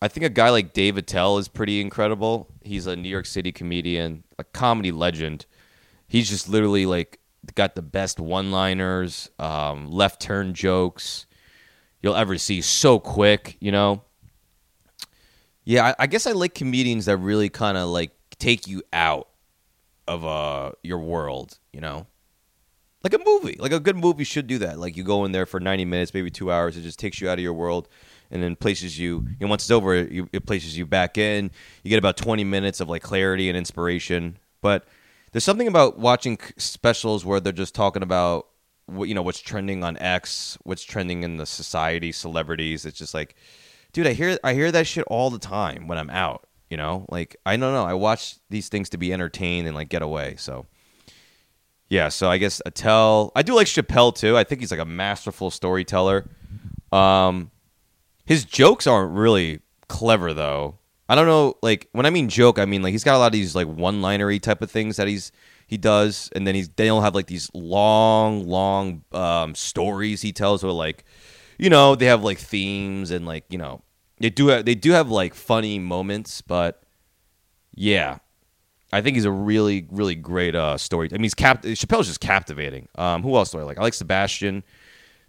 I 0.00 0.08
think 0.08 0.24
a 0.24 0.30
guy 0.30 0.50
like 0.50 0.72
Dave 0.72 0.96
Attell 0.96 1.38
is 1.38 1.48
pretty 1.48 1.80
incredible. 1.80 2.48
He's 2.62 2.86
a 2.86 2.94
New 2.96 3.08
York 3.08 3.26
City 3.26 3.50
comedian, 3.52 4.24
a 4.38 4.44
comedy 4.44 4.92
legend. 4.92 5.46
He's 6.06 6.28
just 6.28 6.48
literally 6.48 6.86
like 6.86 7.18
got 7.54 7.74
the 7.74 7.82
best 7.82 8.20
one-liners, 8.20 9.30
um, 9.38 9.90
left 9.90 10.20
turn 10.20 10.54
jokes 10.54 11.26
you'll 12.02 12.16
ever 12.16 12.38
see. 12.38 12.60
So 12.60 12.98
quick, 12.98 13.56
you 13.60 13.72
know. 13.72 14.02
Yeah, 15.64 15.88
I, 15.88 16.04
I 16.04 16.06
guess 16.06 16.26
I 16.26 16.32
like 16.32 16.54
comedians 16.54 17.06
that 17.06 17.18
really 17.18 17.48
kind 17.48 17.76
of 17.76 17.88
like 17.88 18.12
take 18.38 18.66
you 18.66 18.82
out 18.92 19.28
of 20.08 20.24
uh 20.24 20.72
your 20.82 20.98
world, 20.98 21.58
you 21.72 21.80
know. 21.80 22.06
Like 23.04 23.14
a 23.14 23.24
movie, 23.24 23.56
like 23.60 23.70
a 23.70 23.78
good 23.78 23.96
movie 23.96 24.24
should 24.24 24.48
do 24.48 24.58
that. 24.58 24.80
Like 24.80 24.96
you 24.96 25.04
go 25.04 25.24
in 25.24 25.30
there 25.30 25.46
for 25.46 25.60
ninety 25.60 25.84
minutes, 25.84 26.12
maybe 26.12 26.30
two 26.30 26.50
hours. 26.50 26.76
It 26.76 26.82
just 26.82 26.98
takes 26.98 27.20
you 27.20 27.28
out 27.28 27.38
of 27.38 27.42
your 27.44 27.52
world, 27.52 27.88
and 28.30 28.42
then 28.42 28.56
places 28.56 28.98
you. 28.98 29.24
And 29.40 29.48
once 29.48 29.62
it's 29.62 29.70
over, 29.70 30.02
you, 30.02 30.28
it 30.32 30.46
places 30.46 30.76
you 30.76 30.84
back 30.84 31.16
in. 31.16 31.52
You 31.84 31.90
get 31.90 31.98
about 31.98 32.16
twenty 32.16 32.42
minutes 32.42 32.80
of 32.80 32.88
like 32.88 33.02
clarity 33.02 33.48
and 33.48 33.56
inspiration. 33.56 34.38
But 34.60 34.88
there's 35.30 35.44
something 35.44 35.68
about 35.68 35.98
watching 35.98 36.38
specials 36.56 37.24
where 37.24 37.38
they're 37.38 37.52
just 37.52 37.74
talking 37.74 38.02
about 38.02 38.48
you 38.98 39.14
know 39.14 39.22
what's 39.22 39.40
trending 39.40 39.84
on 39.84 39.96
X, 39.98 40.58
what's 40.64 40.82
trending 40.82 41.22
in 41.22 41.36
the 41.36 41.46
society, 41.46 42.10
celebrities. 42.10 42.84
It's 42.84 42.98
just 42.98 43.14
like, 43.14 43.36
dude, 43.92 44.08
I 44.08 44.12
hear 44.12 44.38
I 44.42 44.54
hear 44.54 44.72
that 44.72 44.88
shit 44.88 45.04
all 45.06 45.30
the 45.30 45.38
time 45.38 45.86
when 45.86 45.98
I'm 45.98 46.10
out. 46.10 46.47
You 46.70 46.76
know, 46.76 47.06
like 47.08 47.36
I 47.46 47.56
don't 47.56 47.72
know. 47.72 47.84
I 47.84 47.94
watch 47.94 48.36
these 48.50 48.68
things 48.68 48.90
to 48.90 48.98
be 48.98 49.12
entertained 49.12 49.66
and 49.66 49.74
like 49.74 49.88
get 49.88 50.02
away. 50.02 50.36
So 50.38 50.66
yeah, 51.88 52.08
so 52.08 52.30
I 52.30 52.38
guess 52.38 52.60
Attell. 52.66 53.32
I 53.34 53.42
do 53.42 53.54
like 53.54 53.66
Chappelle 53.66 54.14
too. 54.14 54.36
I 54.36 54.44
think 54.44 54.60
he's 54.60 54.70
like 54.70 54.80
a 54.80 54.84
masterful 54.84 55.50
storyteller. 55.50 56.28
Um, 56.92 57.50
his 58.26 58.44
jokes 58.44 58.86
aren't 58.86 59.12
really 59.12 59.60
clever 59.88 60.34
though. 60.34 60.78
I 61.08 61.14
don't 61.14 61.26
know. 61.26 61.54
Like 61.62 61.88
when 61.92 62.04
I 62.04 62.10
mean 62.10 62.28
joke, 62.28 62.58
I 62.58 62.66
mean 62.66 62.82
like 62.82 62.92
he's 62.92 63.04
got 63.04 63.16
a 63.16 63.18
lot 63.18 63.26
of 63.28 63.32
these 63.32 63.54
like 63.54 63.66
one-linery 63.66 64.38
type 64.38 64.60
of 64.60 64.70
things 64.70 64.98
that 64.98 65.08
he's 65.08 65.32
he 65.66 65.76
does, 65.76 66.30
and 66.34 66.46
then 66.46 66.54
he's 66.54 66.68
they'll 66.70 67.00
have 67.00 67.14
like 67.14 67.26
these 67.26 67.50
long, 67.54 68.46
long 68.46 69.04
um, 69.12 69.54
stories 69.54 70.22
he 70.22 70.32
tells, 70.32 70.62
where 70.62 70.72
like, 70.72 71.04
you 71.58 71.70
know, 71.70 71.94
they 71.94 72.06
have 72.06 72.22
like 72.22 72.38
themes 72.38 73.10
and 73.10 73.26
like 73.26 73.44
you 73.48 73.58
know 73.58 73.82
they 74.20 74.30
do 74.30 74.48
have, 74.48 74.64
they 74.64 74.74
do 74.74 74.92
have 74.92 75.10
like 75.10 75.34
funny 75.34 75.78
moments, 75.78 76.40
but 76.40 76.82
yeah, 77.74 78.18
I 78.92 79.00
think 79.00 79.16
he's 79.16 79.24
a 79.24 79.30
really 79.30 79.86
really 79.90 80.14
great 80.14 80.54
uh, 80.54 80.78
story. 80.78 81.08
I 81.10 81.14
mean, 81.14 81.24
he's 81.24 81.34
cap 81.34 81.62
Chappelle's 81.62 82.06
just 82.06 82.20
captivating. 82.20 82.88
Um, 82.96 83.22
who 83.22 83.36
else 83.36 83.52
do 83.52 83.58
I 83.58 83.62
like? 83.62 83.78
I 83.78 83.82
like 83.82 83.94
Sebastian 83.94 84.64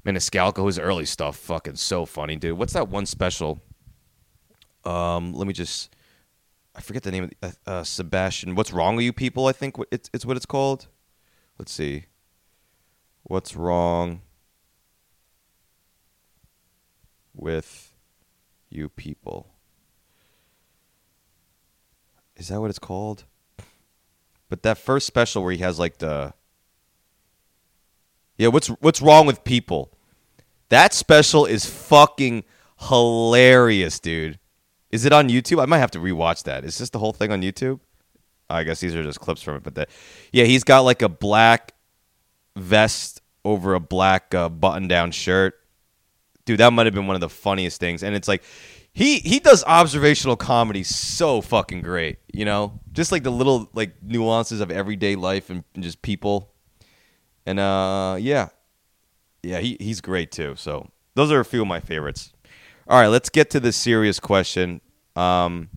Maniscalco. 0.05 0.65
His 0.65 0.79
early 0.79 1.05
stuff, 1.05 1.37
fucking 1.37 1.75
so 1.75 2.05
funny, 2.05 2.35
dude. 2.35 2.57
What's 2.57 2.73
that 2.73 2.89
one 2.89 3.05
special? 3.05 3.59
Um, 4.85 5.33
let 5.33 5.45
me 5.45 5.53
just 5.53 5.93
I 6.75 6.81
forget 6.81 7.03
the 7.03 7.11
name 7.11 7.29
of 7.41 7.57
uh, 7.67 7.69
uh, 7.69 7.83
Sebastian. 7.83 8.55
What's 8.55 8.71
wrong 8.71 8.95
with 8.95 9.03
you 9.03 9.11
people? 9.11 9.47
I 9.47 9.51
think 9.51 9.75
it's 9.91 10.09
it's 10.13 10.25
what 10.25 10.37
it's 10.37 10.45
called. 10.45 10.87
Let's 11.57 11.73
see. 11.73 12.05
What's 13.23 13.55
wrong 13.55 14.21
with 17.33 17.88
you 18.69 18.89
people? 18.89 19.53
Is 22.35 22.47
that 22.49 22.61
what 22.61 22.69
it's 22.69 22.79
called? 22.79 23.25
But 24.49 24.63
that 24.63 24.77
first 24.77 25.05
special 25.05 25.43
where 25.43 25.51
he 25.51 25.59
has 25.59 25.77
like 25.77 25.97
the 25.97 26.33
Yeah, 28.37 28.47
what's 28.47 28.67
what's 28.67 29.01
wrong 29.01 29.25
with 29.25 29.43
people? 29.43 29.91
That 30.69 30.93
special 30.93 31.45
is 31.45 31.65
fucking 31.65 32.45
hilarious, 32.87 33.99
dude. 33.99 34.39
Is 34.91 35.05
it 35.05 35.11
on 35.11 35.29
YouTube? 35.29 35.61
I 35.61 35.65
might 35.65 35.79
have 35.79 35.91
to 35.91 35.99
rewatch 35.99 36.43
that. 36.43 36.63
Is 36.63 36.77
this 36.77 36.89
the 36.89 36.99
whole 36.99 37.13
thing 37.13 37.31
on 37.31 37.41
YouTube? 37.41 37.79
I 38.49 38.63
guess 38.63 38.79
these 38.79 38.95
are 38.95 39.03
just 39.03 39.19
clips 39.19 39.43
from 39.43 39.57
it, 39.57 39.63
but 39.63 39.75
the, 39.75 39.85
yeah, 40.31 40.45
he's 40.45 40.63
got 40.63 40.79
like 40.79 41.03
a 41.03 41.09
black 41.09 41.73
vest 42.55 43.21
over 43.45 43.75
a 43.75 43.79
black 43.79 44.33
uh, 44.33 44.49
button-down 44.49 45.11
shirt. 45.11 45.58
Dude, 46.49 46.61
that 46.61 46.73
might 46.73 46.87
have 46.87 46.95
been 46.95 47.05
one 47.05 47.13
of 47.13 47.21
the 47.21 47.29
funniest 47.29 47.79
things. 47.79 48.01
And 48.01 48.15
it's 48.15 48.27
like 48.27 48.41
he 48.91 49.19
he 49.19 49.39
does 49.39 49.63
observational 49.65 50.35
comedy 50.35 50.81
so 50.81 51.41
fucking 51.41 51.83
great, 51.83 52.17
you 52.33 52.43
know? 52.43 52.79
Just 52.91 53.11
like 53.11 53.21
the 53.21 53.31
little 53.31 53.69
like 53.75 54.01
nuances 54.01 54.59
of 54.59 54.71
everyday 54.71 55.15
life 55.15 55.51
and, 55.51 55.63
and 55.75 55.83
just 55.83 56.01
people. 56.01 56.51
And 57.45 57.59
uh 57.59 58.17
yeah. 58.19 58.49
Yeah, 59.43 59.59
he 59.59 59.77
he's 59.79 60.01
great 60.01 60.31
too. 60.31 60.55
So, 60.57 60.89
those 61.13 61.31
are 61.31 61.39
a 61.39 61.45
few 61.45 61.61
of 61.61 61.67
my 61.67 61.79
favorites. 61.79 62.33
All 62.87 62.99
right, 62.99 63.09
let's 63.09 63.29
get 63.29 63.51
to 63.51 63.59
the 63.59 63.71
serious 63.71 64.19
question 64.19 64.81
um, 65.15 65.69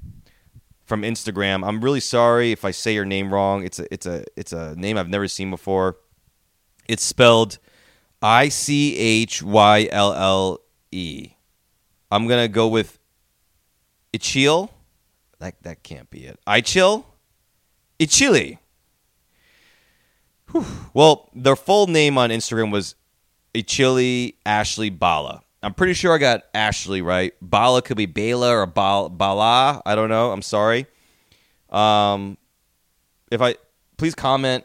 from 0.86 1.02
Instagram. 1.02 1.68
I'm 1.68 1.84
really 1.84 2.00
sorry 2.00 2.50
if 2.50 2.64
I 2.64 2.70
say 2.70 2.94
your 2.94 3.04
name 3.04 3.30
wrong. 3.30 3.62
It's 3.62 3.78
a 3.78 3.92
it's 3.92 4.06
a 4.06 4.24
it's 4.38 4.54
a 4.54 4.74
name 4.74 4.96
I've 4.96 5.10
never 5.10 5.28
seen 5.28 5.50
before. 5.50 5.98
It's 6.88 7.04
spelled 7.04 7.58
I 8.22 8.48
C 8.48 8.96
H 8.96 9.42
Y 9.42 9.88
L 9.92 10.14
L 10.14 10.61
E. 10.92 11.36
I'm 12.10 12.28
gonna 12.28 12.48
go 12.48 12.68
with 12.68 12.98
Ichil. 14.12 14.70
That 15.38 15.62
that 15.62 15.82
can't 15.82 16.10
be 16.10 16.26
it. 16.26 16.38
Ichil. 16.46 17.04
Ichili. 17.98 18.58
Whew. 20.50 20.64
Well, 20.92 21.30
their 21.34 21.56
full 21.56 21.86
name 21.86 22.18
on 22.18 22.30
Instagram 22.30 22.70
was 22.70 22.94
Ichili 23.54 24.34
Ashley 24.44 24.90
Bala. 24.90 25.42
I'm 25.62 25.74
pretty 25.74 25.94
sure 25.94 26.12
I 26.14 26.18
got 26.18 26.42
Ashley 26.52 27.02
right. 27.02 27.34
Bala 27.40 27.82
could 27.82 27.96
be 27.96 28.06
Bala 28.06 28.50
or 28.50 28.66
Bala. 28.66 29.08
Bala. 29.08 29.82
I 29.86 29.94
don't 29.94 30.08
know. 30.08 30.32
I'm 30.32 30.42
sorry. 30.42 30.86
Um, 31.70 32.36
if 33.30 33.40
I 33.40 33.54
please 33.96 34.14
comment, 34.14 34.64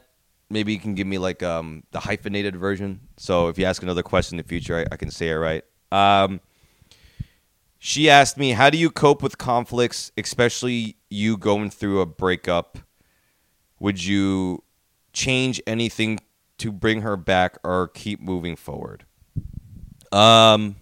maybe 0.49 0.73
you 0.73 0.79
can 0.79 0.95
give 0.95 1.07
me 1.07 1.17
like 1.17 1.43
um 1.43 1.83
the 1.91 1.99
hyphenated 1.99 2.55
version. 2.55 3.01
So 3.17 3.47
if 3.47 3.57
you 3.57 3.65
ask 3.65 3.81
another 3.83 4.03
question 4.03 4.37
in 4.37 4.43
the 4.43 4.49
future, 4.49 4.79
I, 4.79 4.93
I 4.93 4.97
can 4.97 5.11
say 5.11 5.29
it 5.29 5.35
right. 5.35 5.63
Um, 5.91 6.41
she 7.79 8.09
asked 8.09 8.37
me, 8.37 8.51
"How 8.51 8.69
do 8.69 8.77
you 8.77 8.89
cope 8.89 9.21
with 9.21 9.37
conflicts, 9.37 10.11
especially 10.17 10.97
you 11.09 11.37
going 11.37 11.69
through 11.69 12.01
a 12.01 12.05
breakup? 12.05 12.79
Would 13.79 14.03
you 14.03 14.63
change 15.13 15.61
anything 15.67 16.19
to 16.57 16.71
bring 16.71 17.01
her 17.01 17.15
back 17.15 17.57
or 17.63 17.87
keep 17.87 18.19
moving 18.19 18.55
forward?" 18.55 19.05
Um 20.11 20.77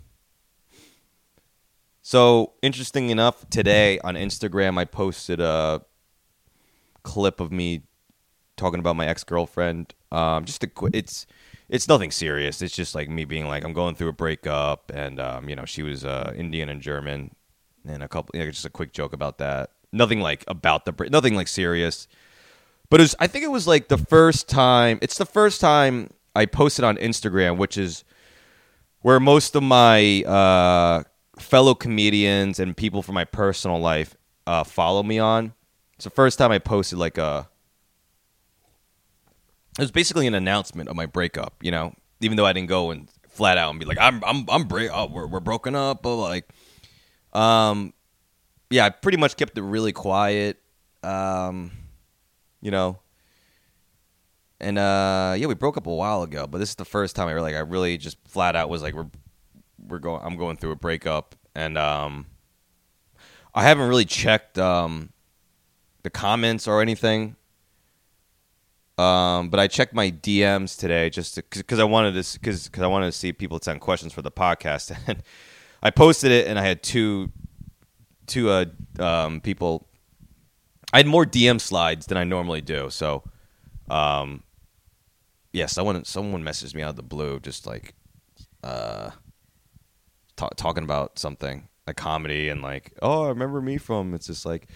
so 2.02 2.54
interesting 2.62 3.10
enough, 3.10 3.50
today 3.50 4.00
on 4.00 4.16
Instagram 4.16 4.78
I 4.78 4.86
posted 4.86 5.40
a 5.40 5.82
clip 7.04 7.40
of 7.40 7.52
me 7.52 7.84
talking 8.58 8.80
about 8.80 8.96
my 8.96 9.08
ex 9.08 9.24
girlfriend. 9.24 9.94
Um, 10.12 10.46
just 10.46 10.64
a 10.64 10.68
qu- 10.68 10.92
it's 10.94 11.26
it's 11.70 11.88
nothing 11.88 12.12
serious. 12.12 12.62
It's 12.62 12.76
just 12.76 12.96
like 12.96 13.10
me 13.10 13.26
being 13.26 13.48
like 13.48 13.64
I'm 13.64 13.74
going 13.74 13.96
through 13.96 14.10
a 14.10 14.14
breakup, 14.14 14.92
and 14.94 15.20
um, 15.20 15.50
you 15.50 15.56
know 15.56 15.66
she 15.66 15.84
was 15.84 16.06
uh, 16.06 16.34
Indian 16.36 16.70
and 16.70 16.82
German, 16.82 17.36
and 17.88 18.04
a 18.04 18.08
couple 18.08 18.38
you 18.38 18.46
know, 18.46 18.52
just 18.52 18.66
a 18.66 18.70
quick 18.70 18.94
joke 18.94 19.14
about 19.14 19.38
that. 19.40 19.72
Nothing 19.92 20.20
like 20.20 20.44
about 20.48 20.86
the 20.86 20.92
break, 20.92 21.12
nothing 21.12 21.36
like 21.36 21.48
serious. 21.48 22.08
But 22.90 23.00
it 23.00 23.04
was, 23.04 23.16
I 23.20 23.28
think 23.28 23.44
it 23.44 23.52
was 23.52 23.68
like 23.68 23.88
the 23.88 23.98
first 23.98 24.48
time. 24.48 25.00
It's 25.02 25.18
the 25.18 25.26
first 25.26 25.60
time 25.60 26.12
I 26.36 26.46
posted 26.46 26.86
on 26.86 26.98
Instagram, 26.98 27.58
which 27.58 27.78
is 27.78 28.04
where 29.02 29.20
most 29.20 29.56
of 29.56 29.64
my 29.64 30.24
uh, 30.24 31.04
fellow 31.40 31.74
comedians 31.74 32.60
and 32.60 32.78
people 32.78 33.02
from 33.02 33.16
my 33.16 33.26
personal 33.26 33.80
life 33.80 34.16
uh, 34.46 34.64
follow 34.64 35.02
me 35.02 35.18
on. 35.18 35.54
It's 35.96 36.04
the 36.04 36.12
first 36.12 36.38
time 36.38 36.52
I 36.52 36.60
posted 36.60 37.00
like 37.00 37.18
a. 37.18 37.50
It 39.78 39.82
was 39.82 39.92
basically 39.92 40.28
an 40.28 40.36
announcement 40.36 40.90
of 40.90 40.96
my 40.96 41.06
breakup, 41.06 41.56
you 41.62 41.72
know. 41.72 41.94
Even 42.22 42.38
though 42.38 42.46
I 42.46 42.54
didn't 42.54 42.70
go 42.70 42.92
and 42.92 43.10
flat 43.28 43.58
out 43.58 43.70
and 43.72 43.80
be 43.80 43.86
like, 43.86 43.98
"I'm 44.00 44.24
I'm 44.24 44.46
I'm 44.50 44.64
break, 44.64 44.90
oh, 44.94 45.08
we're 45.08 45.28
we're 45.28 45.42
broken 45.42 45.76
up," 45.76 46.02
but 46.02 46.16
like, 46.16 46.48
um, 47.34 47.94
yeah, 48.70 48.86
I 48.86 48.90
pretty 48.90 49.18
much 49.18 49.36
kept 49.36 49.58
it 49.58 49.62
really 49.62 49.92
quiet. 49.92 50.62
Um, 51.04 51.72
you 52.62 52.72
know. 52.72 53.00
And 54.62 54.80
uh, 54.80 55.36
yeah, 55.38 55.48
we 55.48 55.54
broke 55.54 55.76
up 55.76 55.86
a 55.86 55.94
while 55.94 56.24
ago, 56.24 56.48
but 56.48 56.60
this 56.60 56.70
is 56.70 56.76
the 56.76 56.86
first 56.86 57.16
time 57.16 57.28
I 57.28 57.34
really, 57.34 57.52
like, 57.52 57.58
I 57.58 57.64
really 57.64 57.98
just 57.98 58.18
flat 58.26 58.56
out 58.56 58.70
was 58.70 58.82
like, 58.82 58.96
we're 58.96 59.10
we're 59.86 60.00
going, 60.00 60.22
I'm 60.24 60.38
going 60.38 60.56
through 60.56 60.72
a 60.72 60.78
breakup, 60.78 61.36
and 61.54 61.78
um, 61.78 62.26
I 63.54 63.64
haven't 63.64 63.90
really 63.90 64.06
checked 64.06 64.58
um 64.58 65.12
the 66.04 66.10
comments 66.10 66.68
or 66.68 66.82
anything. 66.82 67.36
Um, 68.98 69.50
but 69.50 69.60
I 69.60 69.68
checked 69.68 69.94
my 69.94 70.10
DMs 70.10 70.78
today 70.78 71.10
just 71.10 71.36
because 71.52 71.80
I 71.80 71.84
wanted 71.84 72.24
to 72.24 72.40
because 72.40 72.70
I 72.78 72.88
wanted 72.88 73.08
to 73.08 73.12
see 73.12 73.34
people 73.34 73.60
send 73.62 73.82
questions 73.82 74.14
for 74.14 74.22
the 74.22 74.32
podcast, 74.32 74.98
and 75.08 75.22
I 75.84 75.92
posted 75.92 76.32
it, 76.32 76.48
and 76.48 76.58
I 76.58 76.64
had 76.64 76.82
two 76.82 77.32
two 78.28 78.50
uh 78.50 78.66
um 79.00 79.40
people 79.42 79.88
I 80.96 81.00
had 81.00 81.08
more 81.08 81.26
DM 81.26 81.60
slides 81.60 82.06
than 82.06 82.18
I 82.18 82.24
normally 82.24 82.62
do. 82.62 82.90
So, 82.90 83.24
um, 83.90 84.44
yeah, 85.52 85.66
someone 85.66 86.06
someone 86.06 86.42
messaged 86.42 86.74
me 86.74 86.84
out 86.84 86.92
of 86.92 86.96
the 86.96 87.04
blue, 87.04 87.42
just 87.42 87.68
like, 87.68 87.94
uh, 88.64 89.10
t- 90.38 90.48
talking 90.56 90.86
about 90.86 91.20
something, 91.20 91.68
a 91.86 91.94
comedy, 91.94 92.48
and 92.48 92.62
like, 92.62 92.94
oh, 93.02 93.26
I 93.26 93.28
remember 93.28 93.62
me 93.62 93.76
from? 93.78 94.14
It's 94.14 94.28
just 94.28 94.46
like, 94.46 94.70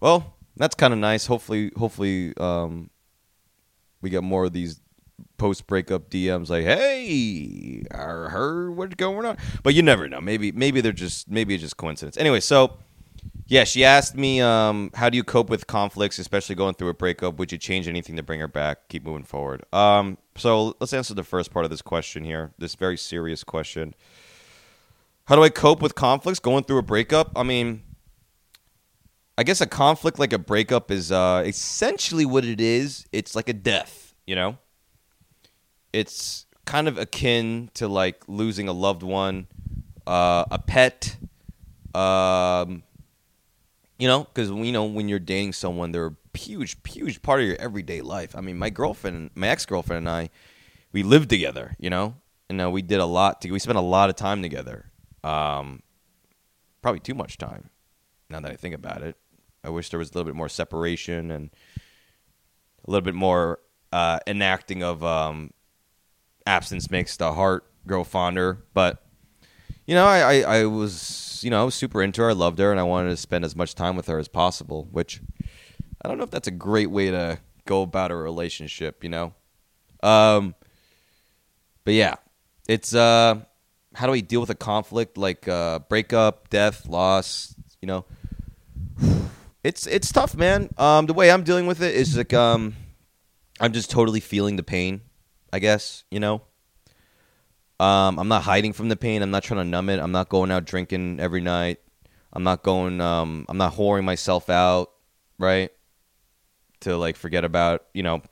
well, 0.00 0.34
that's 0.56 0.74
kind 0.74 0.94
of 0.94 0.98
nice. 0.98 1.26
Hopefully, 1.26 1.72
hopefully, 1.76 2.32
um, 2.38 2.88
we 4.02 4.10
get 4.10 4.22
more 4.22 4.44
of 4.44 4.52
these 4.52 4.80
post 5.38 5.66
breakup 5.66 6.10
DMs 6.10 6.48
like, 6.48 6.64
"Hey, 6.64 7.84
I 7.90 8.28
heard 8.28 8.76
what's 8.76 8.94
going 8.94 9.26
on," 9.26 9.36
but 9.62 9.74
you 9.74 9.82
never 9.82 10.08
know. 10.08 10.20
Maybe, 10.20 10.52
maybe 10.52 10.80
they're 10.80 10.92
just 10.92 11.30
maybe 11.30 11.54
it's 11.54 11.62
just 11.62 11.76
coincidence. 11.76 12.16
Anyway, 12.16 12.40
so 12.40 12.78
yeah, 13.50 13.64
she 13.64 13.84
asked 13.84 14.14
me, 14.14 14.40
um, 14.40 14.92
how 14.94 15.10
do 15.10 15.16
you 15.16 15.24
cope 15.24 15.50
with 15.50 15.66
conflicts, 15.66 16.20
especially 16.20 16.54
going 16.54 16.74
through 16.74 16.90
a 16.90 16.94
breakup? 16.94 17.36
Would 17.38 17.50
you 17.50 17.58
change 17.58 17.88
anything 17.88 18.14
to 18.14 18.22
bring 18.22 18.38
her 18.38 18.46
back? 18.46 18.88
Keep 18.88 19.04
moving 19.04 19.24
forward. 19.24 19.64
Um, 19.72 20.18
so 20.36 20.76
let's 20.78 20.92
answer 20.92 21.14
the 21.14 21.24
first 21.24 21.52
part 21.52 21.64
of 21.64 21.70
this 21.72 21.82
question 21.82 22.22
here, 22.22 22.52
this 22.58 22.76
very 22.76 22.96
serious 22.96 23.42
question. 23.42 23.94
How 25.24 25.34
do 25.34 25.42
I 25.42 25.48
cope 25.48 25.82
with 25.82 25.96
conflicts 25.96 26.38
going 26.38 26.62
through 26.62 26.78
a 26.78 26.82
breakup? 26.82 27.32
I 27.34 27.42
mean, 27.42 27.82
I 29.40 29.42
guess 29.42 29.62
a 29.62 29.66
conflict 29.66 30.18
like 30.18 30.34
a 30.34 30.38
breakup 30.38 30.90
is 30.90 31.10
uh, 31.10 31.42
essentially 31.46 32.26
what 32.26 32.44
it 32.44 32.60
is. 32.60 33.06
It's 33.10 33.34
like 33.34 33.48
a 33.48 33.54
death, 33.54 34.14
you 34.26 34.34
know? 34.34 34.58
It's 35.94 36.44
kind 36.66 36.86
of 36.86 36.98
akin 36.98 37.70
to 37.72 37.88
like 37.88 38.22
losing 38.28 38.68
a 38.68 38.74
loved 38.74 39.02
one, 39.02 39.46
uh, 40.06 40.44
a 40.50 40.58
pet, 40.58 41.16
um, 41.94 42.82
you 43.98 44.06
know, 44.08 44.24
because 44.24 44.50
you 44.50 44.72
know 44.72 44.84
when 44.84 45.08
you're 45.08 45.18
dating 45.18 45.54
someone, 45.54 45.92
they're 45.92 46.08
a 46.08 46.38
huge, 46.38 46.76
huge 46.86 47.22
part 47.22 47.40
of 47.40 47.46
your 47.46 47.56
everyday 47.56 48.02
life. 48.02 48.36
I 48.36 48.42
mean, 48.42 48.58
my 48.58 48.68
girlfriend, 48.68 49.30
my 49.34 49.48
ex 49.48 49.64
girlfriend, 49.64 50.06
and 50.06 50.10
I, 50.10 50.28
we 50.92 51.02
lived 51.02 51.30
together. 51.30 51.76
You 51.78 51.88
know, 51.88 52.14
and 52.50 52.60
uh, 52.60 52.68
we 52.68 52.82
did 52.82 53.00
a 53.00 53.06
lot. 53.06 53.40
To, 53.40 53.50
we 53.50 53.58
spent 53.58 53.78
a 53.78 53.80
lot 53.80 54.10
of 54.10 54.16
time 54.16 54.42
together. 54.42 54.90
Um, 55.24 55.82
probably 56.82 57.00
too 57.00 57.14
much 57.14 57.38
time. 57.38 57.70
Now 58.28 58.40
that 58.40 58.52
I 58.52 58.56
think 58.56 58.74
about 58.74 59.02
it, 59.02 59.16
I 59.64 59.70
wish 59.70 59.90
there 59.90 59.98
was 59.98 60.10
a 60.10 60.14
little 60.14 60.24
bit 60.24 60.36
more 60.36 60.48
separation 60.48 61.30
and 61.30 61.50
a 62.86 62.90
little 62.90 63.04
bit 63.04 63.14
more 63.14 63.60
uh, 63.92 64.20
enacting 64.26 64.82
of 64.82 65.04
um, 65.04 65.52
absence 66.46 66.90
makes 66.90 67.16
the 67.16 67.32
heart 67.32 67.66
grow 67.86 68.04
fonder. 68.04 68.64
But 68.74 69.04
you 69.86 69.94
know, 69.94 70.06
I, 70.06 70.18
I, 70.18 70.58
I 70.58 70.64
was 70.66 71.30
you 71.42 71.50
know, 71.50 71.60
I 71.60 71.64
was 71.64 71.74
super 71.74 72.02
into 72.02 72.22
her. 72.22 72.30
I 72.30 72.34
loved 72.34 72.58
her, 72.58 72.70
and 72.70 72.80
I 72.80 72.84
wanted 72.84 73.10
to 73.10 73.16
spend 73.16 73.44
as 73.44 73.56
much 73.56 73.74
time 73.74 73.96
with 73.96 74.06
her 74.06 74.18
as 74.18 74.28
possible. 74.28 74.88
Which 74.90 75.20
I 76.02 76.08
don't 76.08 76.18
know 76.18 76.24
if 76.24 76.30
that's 76.30 76.48
a 76.48 76.52
great 76.52 76.90
way 76.90 77.10
to 77.10 77.38
go 77.66 77.82
about 77.82 78.10
a 78.10 78.16
relationship. 78.16 79.02
You 79.02 79.10
know, 79.10 79.34
um, 80.02 80.54
but 81.84 81.94
yeah, 81.94 82.16
it's 82.68 82.94
uh, 82.94 83.40
how 83.94 84.06
do 84.06 84.12
we 84.12 84.22
deal 84.22 84.40
with 84.40 84.50
a 84.50 84.54
conflict 84.54 85.16
like 85.16 85.48
uh, 85.48 85.80
breakup, 85.80 86.50
death, 86.50 86.86
loss? 86.86 87.54
You 87.80 87.86
know, 87.86 88.04
it's 89.62 89.86
it's 89.86 90.10
tough, 90.10 90.34
man. 90.34 90.70
Um, 90.78 91.06
the 91.06 91.12
way 91.12 91.30
I'm 91.30 91.42
dealing 91.42 91.66
with 91.66 91.82
it 91.82 91.94
is 91.94 92.16
like 92.16 92.32
um, 92.32 92.74
I'm 93.60 93.72
just 93.72 93.90
totally 93.90 94.20
feeling 94.20 94.56
the 94.56 94.62
pain. 94.62 95.02
I 95.52 95.58
guess 95.58 96.04
you 96.10 96.20
know. 96.20 96.42
Um, 97.78 98.18
I'm 98.18 98.28
not 98.28 98.42
hiding 98.42 98.74
from 98.74 98.90
the 98.90 98.96
pain. 98.96 99.22
I'm 99.22 99.30
not 99.30 99.42
trying 99.42 99.60
to 99.60 99.64
numb 99.64 99.88
it. 99.88 100.00
I'm 100.00 100.12
not 100.12 100.28
going 100.28 100.50
out 100.50 100.66
drinking 100.66 101.18
every 101.18 101.40
night. 101.40 101.80
I'm 102.32 102.42
not 102.42 102.62
going. 102.62 103.00
Um, 103.00 103.46
I'm 103.48 103.56
not 103.56 103.74
whoring 103.74 104.04
myself 104.04 104.50
out, 104.50 104.90
right? 105.38 105.70
To 106.80 106.96
like 106.96 107.16
forget 107.16 107.44
about 107.44 107.84
you 107.92 108.02
know. 108.02 108.22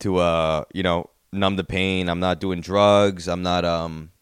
To 0.00 0.18
uh, 0.18 0.64
you 0.72 0.82
know, 0.82 1.10
numb 1.32 1.56
the 1.56 1.64
pain. 1.64 2.08
I'm 2.08 2.20
not 2.20 2.40
doing 2.40 2.60
drugs. 2.60 3.28
I'm 3.28 3.42
not 3.42 3.64
um. 3.64 4.12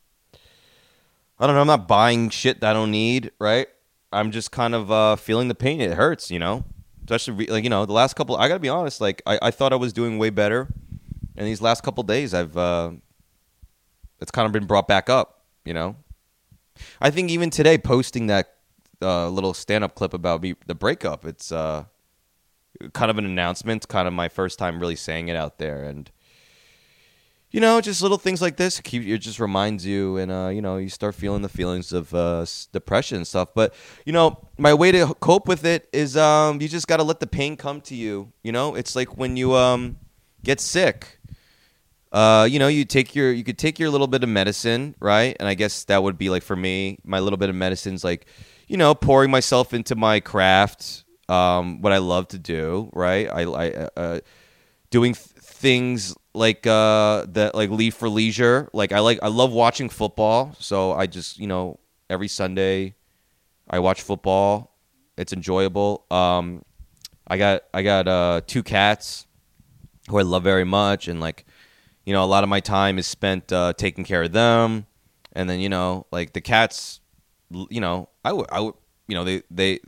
I 1.39 1.47
don't 1.47 1.55
know. 1.55 1.61
I'm 1.61 1.67
not 1.67 1.87
buying 1.87 2.31
shit 2.31 2.61
that 2.61 2.71
I 2.71 2.73
don't 2.73 2.91
need, 2.91 3.31
right? 3.39 3.69
I'm 4.13 4.31
just 4.31 4.51
kind 4.53 4.75
of 4.75 4.91
uh, 4.91 5.17
feeling 5.17 5.49
the 5.49 5.55
pain. 5.55 5.81
It 5.81 5.95
hurts, 5.95 6.31
you 6.31 6.39
know. 6.39 6.65
Especially 7.05 7.47
like 7.47 7.63
you 7.63 7.71
know 7.71 7.87
the 7.87 7.93
last 7.93 8.15
couple. 8.15 8.37
I 8.37 8.49
gotta 8.49 8.61
be 8.61 8.69
honest. 8.69 9.01
Like 9.01 9.23
I, 9.27 9.39
I 9.43 9.51
thought 9.51 9.73
I 9.73 9.77
was 9.77 9.93
doing 9.93 10.19
way 10.19 10.31
better, 10.31 10.69
and 11.37 11.47
these 11.47 11.63
last 11.63 11.85
couple 11.85 12.03
days 12.03 12.35
I've 12.35 12.57
uh, 12.57 12.93
it's 14.21 14.33
kind 14.33 14.47
of 14.47 14.53
been 14.53 14.67
brought 14.67 14.89
back 14.89 15.09
up, 15.09 15.45
you 15.65 15.73
know. 15.73 15.97
I 17.01 17.11
think 17.11 17.31
even 17.31 17.51
today, 17.51 17.79
posting 17.79 18.27
that 18.27 18.55
uh, 19.01 19.29
little 19.29 19.55
stand-up 19.55 19.95
clip 19.95 20.15
about 20.15 20.43
me, 20.43 20.57
the 20.67 20.75
breakup, 20.75 21.25
it's 21.25 21.53
uh, 21.53 21.85
kind 22.93 23.11
of 23.11 23.19
an 23.19 23.25
announcement. 23.25 23.87
Kind 23.89 24.09
of 24.09 24.15
my 24.15 24.29
first 24.29 24.59
time 24.59 24.81
really 24.81 24.97
saying 24.97 25.29
it 25.29 25.37
out 25.37 25.59
there, 25.59 25.85
and 25.85 26.11
you 27.51 27.61
know, 27.61 27.81
just 27.81 28.03
little 28.03 28.19
things 28.19 28.43
like 28.43 28.57
this 28.57 28.81
keep 28.81 29.05
it 29.05 29.19
just 29.19 29.41
reminds 29.41 29.87
you, 29.87 30.17
and 30.17 30.31
uh, 30.31 30.49
you 30.49 30.61
know, 30.61 30.77
you 30.77 30.89
start 30.89 31.15
feeling 31.15 31.43
the 31.43 31.49
feelings 31.49 31.93
of 31.93 32.15
uh, 32.15 32.45
depression 32.73 33.19
and 33.19 33.27
stuff. 33.27 33.51
But 33.55 33.75
you 34.05 34.13
know, 34.13 34.49
my 34.59 34.75
way 34.75 34.93
to 34.93 35.15
cope 35.21 35.49
with 35.49 35.65
it 35.65 35.89
is 35.93 36.17
um, 36.17 36.61
you 36.61 36.69
just 36.69 36.87
got 36.89 36.99
to 36.99 37.05
let 37.05 37.21
the 37.21 37.27
pain 37.27 37.57
come 37.57 37.81
to 37.83 37.95
you. 37.95 38.33
You 38.43 38.53
know, 38.53 38.75
it's 38.75 38.97
like 38.97 39.17
when 39.17 39.37
you 39.37 39.55
um, 39.55 39.99
get 40.43 40.61
sick 40.61 41.17
uh, 42.17 42.49
you 42.51 42.59
know, 42.59 42.69
you 42.69 42.87
take 42.87 43.15
your 43.15 43.31
you 43.31 43.45
could 43.45 43.59
take 43.59 43.79
your 43.79 43.91
little 43.91 44.07
bit 44.07 44.23
of 44.23 44.29
medicine, 44.31 44.95
right? 45.01 45.37
And 45.39 45.47
I 45.47 45.53
guess 45.53 45.85
that 45.85 46.03
would 46.03 46.17
be 46.17 46.31
like 46.31 46.43
for 46.43 46.57
me, 46.57 46.99
my 47.05 47.21
little 47.21 47.37
bit 47.37 47.51
of 47.51 47.55
medicine's 47.55 48.03
like, 48.03 48.27
you 48.69 48.79
know, 48.79 48.95
pouring 48.95 49.31
myself 49.31 49.75
into 49.75 49.95
my 49.97 50.21
craft, 50.21 51.05
um, 51.29 51.83
what 51.83 51.93
I 51.93 51.99
love 51.99 52.29
to 52.29 52.39
do, 52.39 52.89
right? 52.95 53.29
I, 53.31 53.43
I 53.43 53.71
uh, 53.71 53.89
uh 53.97 54.21
doing 54.91 55.13
th- 55.13 55.27
things 55.27 56.15
like 56.37 56.67
uh 56.67 57.27
that 57.29 57.55
like 57.55 57.71
leave 57.71 57.95
for 57.95 58.09
leisure. 58.09 58.69
Like 58.73 58.93
I 58.93 59.01
like 59.01 59.19
I 59.23 59.29
love 59.29 59.53
watching 59.53 59.89
football, 59.89 60.55
so 60.59 60.93
I 60.93 61.07
just 61.07 61.39
you 61.39 61.47
know 61.47 61.81
every 62.09 62.29
Sunday 62.29 62.95
I 63.69 63.79
watch 63.81 64.03
football. 64.03 64.77
It's 65.17 65.33
enjoyable. 65.33 66.05
Um, 66.11 66.65
I 67.27 67.39
got 67.39 67.63
I 67.75 67.83
got 67.83 68.07
uh 68.07 68.41
two 68.47 68.63
cats 68.63 69.27
who 70.09 70.19
I 70.19 70.23
love 70.23 70.45
very 70.45 70.65
much, 70.65 71.09
and 71.09 71.21
like 71.21 71.47
you 72.07 72.13
know, 72.13 72.23
a 72.23 72.27
lot 72.27 72.45
of 72.45 72.49
my 72.49 72.61
time 72.61 72.99
is 72.99 73.07
spent 73.07 73.53
uh, 73.53 73.73
taking 73.77 74.05
care 74.05 74.23
of 74.23 74.33
them, 74.33 74.87
and 75.33 75.51
then 75.51 75.61
you 75.61 75.69
know, 75.69 76.07
like 76.13 76.33
the 76.33 76.41
cats, 76.41 77.01
you 77.51 77.81
know, 77.81 78.09
I 78.25 78.33
would, 78.33 78.47
I 78.51 78.61
would, 78.61 78.75
you 79.09 79.17
know, 79.17 79.25
they, 79.25 79.43
they, 79.51 79.81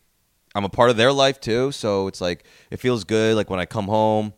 I'm 0.54 0.64
a 0.64 0.68
part 0.68 0.90
of 0.90 0.96
their 0.96 1.12
life 1.12 1.40
too, 1.40 1.70
so 1.70 2.08
it's 2.08 2.20
like 2.20 2.44
it 2.70 2.78
feels 2.80 3.04
good. 3.04 3.36
Like 3.36 3.48
when 3.48 3.60
I 3.60 3.66
come 3.66 3.86
home, 3.86 4.34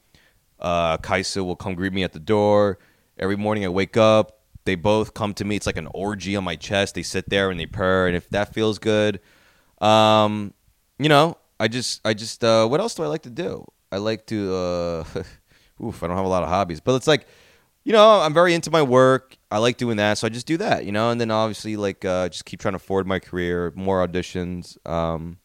uh, 0.61 0.97
Kaisa 0.99 1.43
will 1.43 1.57
come 1.57 1.75
greet 1.75 1.93
me 1.93 2.05
at 2.05 2.13
the 2.13 2.21
door 2.21 2.79
every 3.19 3.37
morning. 3.37 3.65
I 3.65 3.69
wake 3.69 3.97
up, 3.97 4.41
they 4.65 4.75
both 4.75 5.15
come 5.15 5.35
to 5.35 5.45
me. 5.45 5.57
It's 5.57 5.67
like 5.67 5.77
an 5.77 5.89
orgy 5.95 6.37
on 6.37 6.45
my 6.45 6.57
chest. 6.57 6.95
They 6.95 7.03
sit 7.03 7.29
there 7.29 7.51
and 7.51 7.59
they 7.59 7.67
purr, 7.67 8.07
and 8.07 8.17
if 8.17 8.29
that 8.31 8.55
feels 8.55 8.79
good, 8.79 9.21
um, 9.81 10.53
you 10.99 11.09
know, 11.09 11.39
I 11.59 11.69
just, 11.69 12.01
I 12.05 12.15
just, 12.15 12.45
uh, 12.45 12.67
what 12.67 12.81
else 12.81 12.95
do 12.95 13.03
I 13.03 13.07
like 13.07 13.23
to 13.23 13.31
do? 13.31 13.65
I 13.91 13.97
like 13.99 14.27
to. 14.27 14.55
Uh, 14.55 15.05
oof, 15.83 16.03
I 16.03 16.07
don't 16.07 16.17
have 16.17 16.27
a 16.27 16.29
lot 16.29 16.43
of 16.43 16.49
hobbies, 16.49 16.81
but 16.81 16.95
it's 16.95 17.07
like, 17.07 17.27
you 17.85 17.93
know, 17.93 18.21
I'm 18.21 18.35
very 18.35 18.55
into 18.55 18.71
my 18.71 18.83
work. 18.83 19.37
I 19.51 19.59
like 19.59 19.79
doing 19.79 19.97
that, 19.97 20.19
so 20.19 20.27
I 20.27 20.31
just 20.31 20.47
do 20.47 20.57
that, 20.59 20.85
you 20.85 20.93
know. 20.93 21.11
And 21.11 21.21
then 21.21 21.31
obviously, 21.31 21.77
like, 21.77 22.05
uh, 22.05 22.29
just 22.29 22.45
keep 22.45 22.61
trying 22.61 22.75
to 22.75 22.79
forward 22.79 23.07
my 23.07 23.19
career, 23.19 23.73
more 23.75 24.07
auditions. 24.07 24.77
Um, 24.89 25.39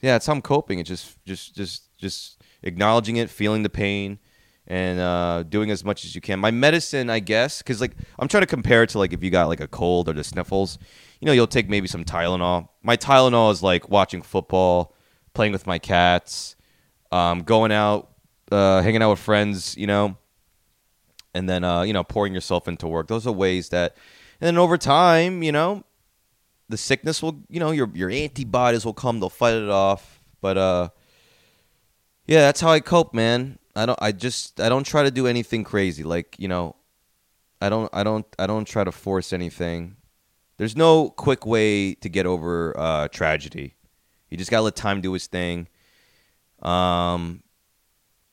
yeah, 0.00 0.16
it's 0.16 0.26
how 0.26 0.32
I'm 0.32 0.42
coping. 0.42 0.78
It's 0.78 0.88
just, 0.88 1.24
just, 1.24 1.54
just, 1.54 1.98
just 1.98 2.41
acknowledging 2.62 3.16
it, 3.16 3.30
feeling 3.30 3.62
the 3.62 3.70
pain, 3.70 4.18
and 4.66 5.00
uh, 5.00 5.42
doing 5.42 5.70
as 5.70 5.84
much 5.84 6.04
as 6.04 6.14
you 6.14 6.20
can. 6.20 6.38
My 6.38 6.50
medicine, 6.50 7.10
I 7.10 7.18
guess, 7.18 7.58
because 7.58 7.80
like 7.80 7.92
I'm 8.18 8.28
trying 8.28 8.42
to 8.42 8.46
compare 8.46 8.82
it 8.82 8.90
to 8.90 8.98
like 8.98 9.12
if 9.12 9.22
you 9.22 9.30
got 9.30 9.48
like 9.48 9.60
a 9.60 9.68
cold 9.68 10.08
or 10.08 10.12
the 10.12 10.24
sniffles, 10.24 10.78
you 11.20 11.26
know, 11.26 11.32
you'll 11.32 11.46
take 11.46 11.68
maybe 11.68 11.88
some 11.88 12.04
Tylenol. 12.04 12.68
My 12.82 12.96
Tylenol 12.96 13.52
is 13.52 13.62
like 13.62 13.88
watching 13.88 14.22
football, 14.22 14.94
playing 15.34 15.52
with 15.52 15.66
my 15.66 15.78
cats, 15.78 16.56
um, 17.10 17.42
going 17.42 17.72
out, 17.72 18.10
uh, 18.50 18.82
hanging 18.82 19.02
out 19.02 19.10
with 19.10 19.18
friends, 19.18 19.76
you 19.76 19.86
know, 19.86 20.16
and 21.34 21.48
then 21.48 21.64
uh, 21.64 21.82
you 21.82 21.92
know 21.92 22.04
pouring 22.04 22.34
yourself 22.34 22.68
into 22.68 22.86
work. 22.86 23.08
Those 23.08 23.26
are 23.26 23.32
ways 23.32 23.70
that, 23.70 23.96
and 24.40 24.46
then 24.46 24.58
over 24.58 24.78
time, 24.78 25.42
you 25.42 25.52
know, 25.52 25.84
the 26.68 26.76
sickness 26.76 27.22
will, 27.22 27.42
you 27.48 27.60
know, 27.60 27.70
your 27.70 27.90
your 27.94 28.10
antibodies 28.10 28.84
will 28.84 28.94
come. 28.94 29.20
They'll 29.20 29.28
fight 29.28 29.54
it 29.54 29.68
off. 29.68 30.20
But 30.40 30.58
uh, 30.58 30.88
yeah, 32.26 32.40
that's 32.40 32.60
how 32.60 32.70
I 32.70 32.80
cope, 32.80 33.14
man. 33.14 33.58
I 33.74 33.86
don't. 33.86 33.98
I 34.00 34.12
just. 34.12 34.60
I 34.60 34.68
don't 34.68 34.84
try 34.84 35.02
to 35.02 35.10
do 35.10 35.26
anything 35.26 35.64
crazy. 35.64 36.02
Like 36.02 36.36
you 36.38 36.48
know, 36.48 36.76
I 37.60 37.68
don't. 37.68 37.90
I 37.92 38.02
don't. 38.02 38.26
I 38.38 38.46
don't 38.46 38.66
try 38.66 38.84
to 38.84 38.92
force 38.92 39.32
anything. 39.32 39.96
There's 40.58 40.76
no 40.76 41.10
quick 41.10 41.46
way 41.46 41.94
to 41.94 42.08
get 42.08 42.26
over 42.26 42.78
uh, 42.78 43.08
tragedy. 43.08 43.74
You 44.30 44.36
just 44.36 44.50
gotta 44.50 44.62
let 44.62 44.76
time 44.76 45.00
do 45.00 45.14
its 45.14 45.26
thing. 45.26 45.68
Um, 46.60 47.42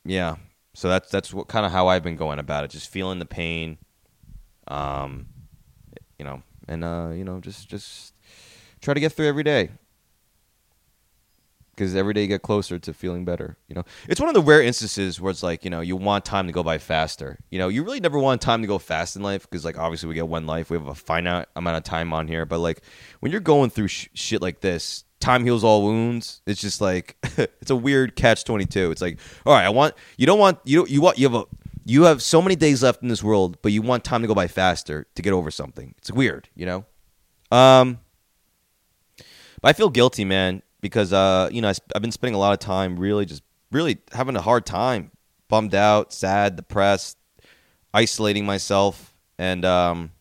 yeah. 0.06 0.36
So 0.75 0.88
that's 0.88 1.10
that's 1.10 1.34
what 1.34 1.47
kind 1.47 1.65
of 1.65 1.71
how 1.71 1.88
I've 1.88 2.04
been 2.04 2.15
going 2.15 2.39
about 2.39 2.63
it. 2.63 2.71
Just 2.71 2.89
feeling 2.89 3.19
the 3.19 3.25
pain. 3.25 3.78
Um, 4.67 5.28
you 6.19 6.25
know, 6.25 6.43
and 6.67 6.84
uh, 6.84 7.10
you 7.13 7.23
know, 7.23 7.39
just 7.39 7.67
just 7.69 8.13
try 8.82 8.93
to 8.93 8.99
get 8.99 9.13
through 9.13 9.28
every 9.28 9.43
day 9.43 9.71
because 11.80 11.96
every 11.96 12.13
day 12.13 12.24
you 12.24 12.28
get 12.28 12.42
closer 12.42 12.78
to 12.78 12.94
feeling 12.94 13.24
better. 13.24 13.56
You 13.70 13.76
know, 13.76 13.84
it's 14.10 14.20
one 14.20 14.28
of 14.28 14.36
the 14.36 14.42
rare 14.42 14.62
instances 14.62 15.22
where 15.22 15.32
it's 15.32 15.42
like 15.42 15.63
you 15.63 15.70
know 15.70 15.80
you 15.80 15.96
want 15.96 16.26
time 16.26 16.46
to 16.48 16.54
go 16.54 16.62
by 16.62 16.78
faster. 16.78 17.39
You 17.50 17.58
know, 17.58 17.70
you 17.70 17.84
really 17.84 18.02
never 18.02 18.20
want 18.20 18.42
time 18.42 18.62
to 18.62 18.68
go 18.68 18.78
fast 18.78 19.15
in 19.15 19.22
life 19.22 19.50
because 19.50 19.63
like 19.63 19.78
obviously 19.78 20.10
we 20.10 20.15
get 20.15 20.28
one 20.28 20.46
life, 20.46 20.70
we 20.70 20.78
have 20.78 20.88
a 20.88 20.96
finite 20.96 21.48
amount 21.56 21.78
of 21.78 21.84
time 21.84 22.12
on 22.12 22.28
here. 22.28 22.46
But 22.46 22.60
like 22.60 22.82
when 23.22 23.32
you're 23.32 23.39
going 23.39 23.70
through 23.70 23.88
sh- 23.88 24.10
shit 24.13 24.42
like 24.42 24.60
this, 24.60 25.06
time 25.22 25.46
heals 25.46 25.63
all 25.63 25.84
wounds. 25.84 26.42
It's 26.46 26.60
just 26.60 26.82
like 26.82 27.15
it's 27.38 27.72
a 27.72 27.78
weird 27.78 28.18
catch 28.18 28.44
twenty 28.44 28.65
two. 28.65 28.92
It's 28.92 29.02
like 29.02 29.18
all 29.46 29.54
right, 29.54 29.65
I 29.65 29.70
want 29.70 29.96
you 30.18 30.26
don't 30.26 30.39
want 30.39 30.60
you 30.65 30.80
don't 30.80 30.89
you 30.89 31.02
want 31.02 31.18
you 31.18 31.30
have 31.30 31.42
a 31.42 31.46
you 31.86 32.04
have 32.04 32.22
so 32.22 32.42
many 32.42 32.58
days 32.58 32.84
left 32.84 33.02
in 33.02 33.08
this 33.08 33.24
world, 33.24 33.58
but 33.62 33.72
you 33.72 33.82
want 33.82 34.04
time 34.04 34.22
to 34.22 34.28
go 34.28 34.36
by 34.36 34.48
faster 34.48 35.08
to 35.15 35.22
get 35.22 35.32
over 35.32 35.50
something. 35.50 35.96
It's 35.98 36.12
weird, 36.12 36.50
you 36.54 36.65
know. 36.65 36.86
Um, 37.52 38.00
but 39.62 39.70
I 39.70 39.74
feel 39.74 39.89
guilty, 39.89 40.26
man 40.26 40.62
because 40.82 41.13
uh, 41.13 41.50
you 41.52 41.62
know 41.62 41.70
I, 41.70 41.74
have 41.94 42.02
been 42.02 42.12
spending 42.12 42.36
a 42.36 42.39
lot 42.39 42.54
of 42.54 42.60
time 42.60 42.98
really 42.98 43.26
just 43.26 43.44
really 43.72 44.00
having 44.12 44.36
a 44.36 44.42
hard 44.42 44.65
time, 44.65 45.12
bummed 45.48 45.76
out, 45.76 46.13
sad, 46.13 46.56
depressed, 46.56 47.18
isolating 47.94 48.46
myself, 48.46 49.13
and 49.38 49.65
um, 49.65 50.12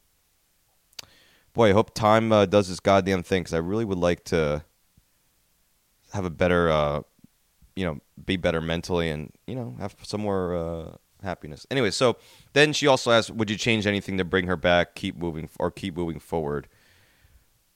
boy, 1.53 1.71
I 1.71 1.73
hope 1.73 1.94
time 1.94 2.33
uh, 2.33 2.47
does 2.47 2.68
this 2.68 2.81
goddamn 2.81 3.23
thing 3.23 3.42
because 3.42 3.55
I 3.55 3.59
really 3.59 3.85
would 3.85 3.99
like 3.99 4.25
to 4.25 4.64
have 6.12 6.25
a 6.25 6.31
better, 6.31 6.71
uh, 6.71 7.01
you 7.77 7.85
know, 7.85 7.99
be 8.25 8.37
better 8.37 8.61
mentally 8.61 9.11
and 9.11 9.33
you 9.47 9.55
know 9.55 9.77
have 9.79 9.94
some 10.03 10.21
more 10.21 10.57
uh, 10.57 10.97
happiness. 11.23 11.66
Anyway, 11.71 11.90
so 11.90 12.16
then 12.53 12.73
she 12.73 12.87
also 12.87 13.11
asked, 13.11 13.31
"Would 13.31 13.51
you 13.51 13.57
change 13.57 13.87
anything 13.87 14.18
to 14.18 14.25
bring 14.25 14.47
her 14.47 14.57
back, 14.57 14.94
keep 14.94 15.16
moving, 15.16 15.49
or 15.59 15.71
keep 15.71 15.97
moving 15.97 16.18
forward?" 16.18 16.68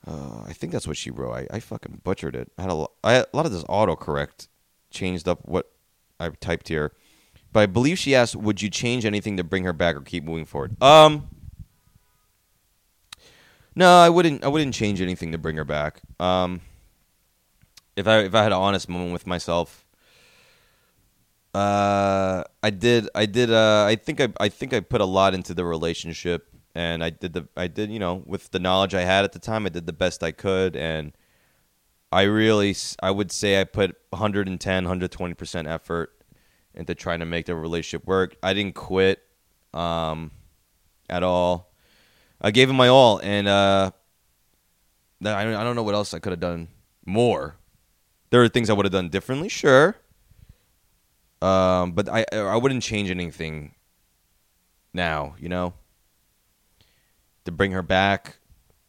Uh, 0.07 0.43
I 0.47 0.53
think 0.53 0.73
that's 0.73 0.87
what 0.87 0.97
she 0.97 1.11
wrote. 1.11 1.33
I, 1.33 1.47
I 1.57 1.61
fucking 1.61 2.01
butchered 2.03 2.35
it. 2.35 2.51
I 2.59 2.63
had 2.63 2.71
a, 2.71 2.75
lot, 2.75 2.93
I 3.05 3.13
had 3.13 3.27
a 3.33 3.37
lot 3.37 3.47
of 3.47 3.53
this 3.53 3.63
autocorrect 3.65 4.49
changed 4.91 5.29
up 5.29 5.41
what 5.45 5.71
I 6.19 6.29
typed 6.31 6.69
here. 6.69 6.93
But 7.53 7.61
I 7.61 7.67
believe 7.67 7.99
she 7.99 8.15
asked, 8.15 8.35
"Would 8.35 8.63
you 8.63 8.71
change 8.71 9.05
anything 9.05 9.37
to 9.37 9.45
bring 9.45 9.65
her 9.65 9.73
back 9.73 9.95
or 9.95 10.01
keep 10.01 10.25
moving 10.25 10.47
forward?" 10.47 10.83
Um, 10.83 11.29
no, 13.75 14.01
I 14.01 14.09
wouldn't. 14.09 14.43
I 14.43 14.49
wouldn't 14.49 14.75
change 14.75 15.01
anything 15.01 15.33
to 15.33 15.39
bring 15.39 15.57
her 15.57 15.65
back. 15.65 16.01
Um, 16.19 16.63
if 17.95 18.07
I 18.07 18.21
if 18.21 18.35
I 18.35 18.43
had 18.43 18.53
an 18.53 18.59
honest 18.59 18.89
moment 18.89 19.13
with 19.13 19.27
myself, 19.27 19.85
uh, 21.55 22.43
I 22.63 22.71
did. 22.71 23.09
I 23.15 23.27
did. 23.27 23.51
Uh, 23.51 23.85
I 23.87 23.97
think 23.97 24.21
I 24.21 24.29
I 24.41 24.49
think 24.49 24.73
I 24.73 24.81
put 24.81 25.01
a 25.01 25.07
lot 25.07 25.35
into 25.35 25.53
the 25.53 25.65
relationship 25.65 26.49
and 26.75 27.05
I 27.05 27.11
did 27.11 27.33
the 27.33 27.49
I 27.57 27.67
did 27.67 27.91
you 27.91 27.99
know 27.99 28.23
with 28.27 28.51
the 28.51 28.59
knowledge 28.59 28.95
I 28.95 29.03
had 29.03 29.25
at 29.25 29.33
the 29.33 29.39
time 29.39 29.67
I 29.67 29.69
did 29.69 29.87
the 29.87 29.93
best 29.93 30.23
I 30.23 30.33
could 30.33 30.77
and 30.77 31.13
I 32.11 32.23
really 32.23 32.77
I 33.03 33.11
would 33.11 33.33
say 33.33 33.61
I 33.61 33.65
put 33.65 33.97
110 34.11 34.85
120 34.85 35.35
percent 35.35 35.67
effort 35.67 36.13
into 36.75 36.95
trying 36.95 37.21
to 37.21 37.27
make 37.27 37.47
the 37.47 37.55
relationship 37.55 38.07
work. 38.07 38.37
I 38.43 38.55
didn't 38.55 38.75
quit 38.75 39.23
um, 39.73 40.31
at 41.09 41.23
all. 41.23 41.73
I 42.41 42.51
gave 42.51 42.69
him 42.69 42.77
my 42.77 42.89
all, 42.89 43.19
and 43.19 43.47
uh, 43.49 43.93
I 45.25 45.41
I 45.41 45.65
don't 45.65 45.77
know 45.77 45.83
what 45.83 45.95
else 45.95 46.13
I 46.13 46.19
could 46.19 46.33
have 46.33 46.41
done 46.41 46.69
more. 47.07 47.57
There 48.31 48.43
are 48.43 48.49
things 48.49 48.69
I 48.69 48.73
would 48.73 48.85
have 48.85 48.93
done 48.93 49.09
differently, 49.09 49.49
sure. 49.49 49.97
Um, 51.41 51.93
but 51.93 52.09
I 52.09 52.25
I 52.33 52.57
wouldn't 52.57 52.83
change 52.83 53.11
anything 53.11 53.75
now, 54.93 55.35
you 55.39 55.49
know 55.49 55.75
to 57.45 57.53
bring 57.53 57.73
her 57.73 57.83
back. 57.83 58.39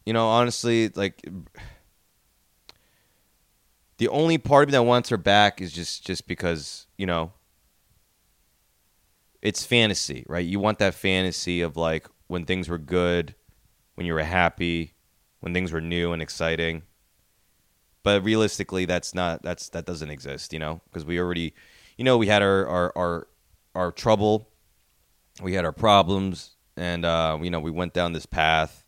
You 0.06 0.12
know, 0.12 0.28
honestly, 0.28 0.90
like 0.90 1.26
the 3.98 4.08
only 4.08 4.38
part 4.38 4.64
of 4.64 4.68
me 4.68 4.72
that 4.72 4.82
wants 4.82 5.08
her 5.08 5.16
back 5.16 5.60
is 5.60 5.72
just 5.72 6.04
just 6.04 6.26
because 6.26 6.86
you 6.96 7.06
know 7.06 7.32
it's 9.44 9.64
fantasy, 9.64 10.24
right? 10.26 10.44
You 10.44 10.58
want 10.58 10.78
that 10.78 10.94
fantasy 10.94 11.60
of 11.60 11.76
like 11.76 12.08
when 12.26 12.44
things 12.46 12.68
were 12.68 12.78
good, 12.78 13.34
when 13.94 14.06
you 14.06 14.14
were 14.14 14.22
happy, 14.22 14.94
when 15.40 15.52
things 15.52 15.70
were 15.70 15.82
new 15.82 16.12
and 16.12 16.22
exciting. 16.22 16.82
But 18.02 18.24
realistically, 18.24 18.86
that's 18.86 19.14
not 19.14 19.42
that's 19.42 19.68
that 19.70 19.86
doesn't 19.86 20.10
exist, 20.10 20.52
you 20.52 20.58
know, 20.58 20.80
because 20.86 21.04
we 21.04 21.18
already, 21.18 21.54
you 21.96 22.04
know, 22.04 22.16
we 22.16 22.26
had 22.26 22.42
our 22.42 22.66
our 22.66 22.92
our 22.96 23.28
our 23.74 23.92
trouble, 23.92 24.48
we 25.42 25.54
had 25.54 25.64
our 25.64 25.72
problems, 25.72 26.53
and 26.76 27.04
uh, 27.04 27.38
you 27.40 27.50
know 27.50 27.60
we 27.60 27.70
went 27.70 27.92
down 27.92 28.12
this 28.12 28.26
path, 28.26 28.84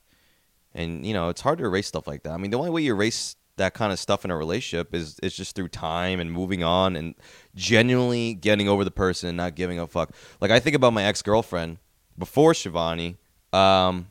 and 0.74 1.04
you 1.04 1.14
know 1.14 1.28
it's 1.28 1.40
hard 1.40 1.58
to 1.58 1.64
erase 1.64 1.86
stuff 1.86 2.06
like 2.06 2.22
that. 2.24 2.32
I 2.32 2.36
mean, 2.36 2.50
the 2.50 2.58
only 2.58 2.70
way 2.70 2.82
you 2.82 2.94
erase 2.94 3.36
that 3.56 3.72
kind 3.74 3.92
of 3.92 3.98
stuff 3.98 4.24
in 4.24 4.30
a 4.30 4.36
relationship 4.36 4.94
is 4.94 5.18
is 5.22 5.34
just 5.34 5.56
through 5.56 5.68
time 5.68 6.20
and 6.20 6.30
moving 6.30 6.62
on 6.62 6.96
and 6.96 7.14
genuinely 7.54 8.34
getting 8.34 8.68
over 8.68 8.84
the 8.84 8.90
person 8.90 9.28
and 9.28 9.36
not 9.36 9.54
giving 9.54 9.78
a 9.78 9.86
fuck. 9.86 10.10
Like 10.40 10.50
I 10.50 10.60
think 10.60 10.76
about 10.76 10.92
my 10.92 11.04
ex 11.04 11.22
girlfriend 11.22 11.78
before 12.18 12.52
Shivani. 12.52 13.16
Um, 13.52 14.08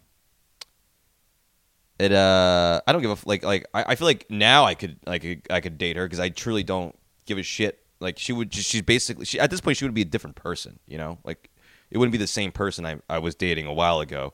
it 1.99 2.11
uh, 2.11 2.81
I 2.85 2.91
don't 2.91 3.01
give 3.01 3.11
a 3.11 3.29
like 3.29 3.43
like 3.43 3.65
I, 3.73 3.85
I 3.89 3.95
feel 3.95 4.07
like 4.07 4.25
now 4.29 4.65
I 4.65 4.73
could 4.73 4.97
like 5.05 5.47
I 5.49 5.61
could 5.61 5.77
date 5.77 5.95
her 5.95 6.05
because 6.05 6.19
I 6.19 6.29
truly 6.29 6.63
don't 6.63 6.97
give 7.25 7.38
a 7.38 7.43
shit. 7.43 7.79
Like 7.99 8.19
she 8.19 8.33
would, 8.33 8.53
she's 8.53 8.81
basically 8.81 9.25
she 9.25 9.39
at 9.39 9.49
this 9.49 9.61
point 9.61 9.77
she 9.77 9.85
would 9.85 9.93
be 9.93 10.01
a 10.01 10.05
different 10.05 10.35
person, 10.35 10.79
you 10.85 10.97
know. 10.97 11.19
Like 11.23 11.49
it 11.95 11.97
wouldn't 11.97 12.12
be 12.12 12.17
the 12.17 12.27
same 12.27 12.51
person 12.51 12.86
I, 12.86 12.97
I 13.10 13.19
was 13.19 13.36
dating 13.36 13.67
a 13.67 13.73
while 13.73 14.01
ago. 14.01 14.34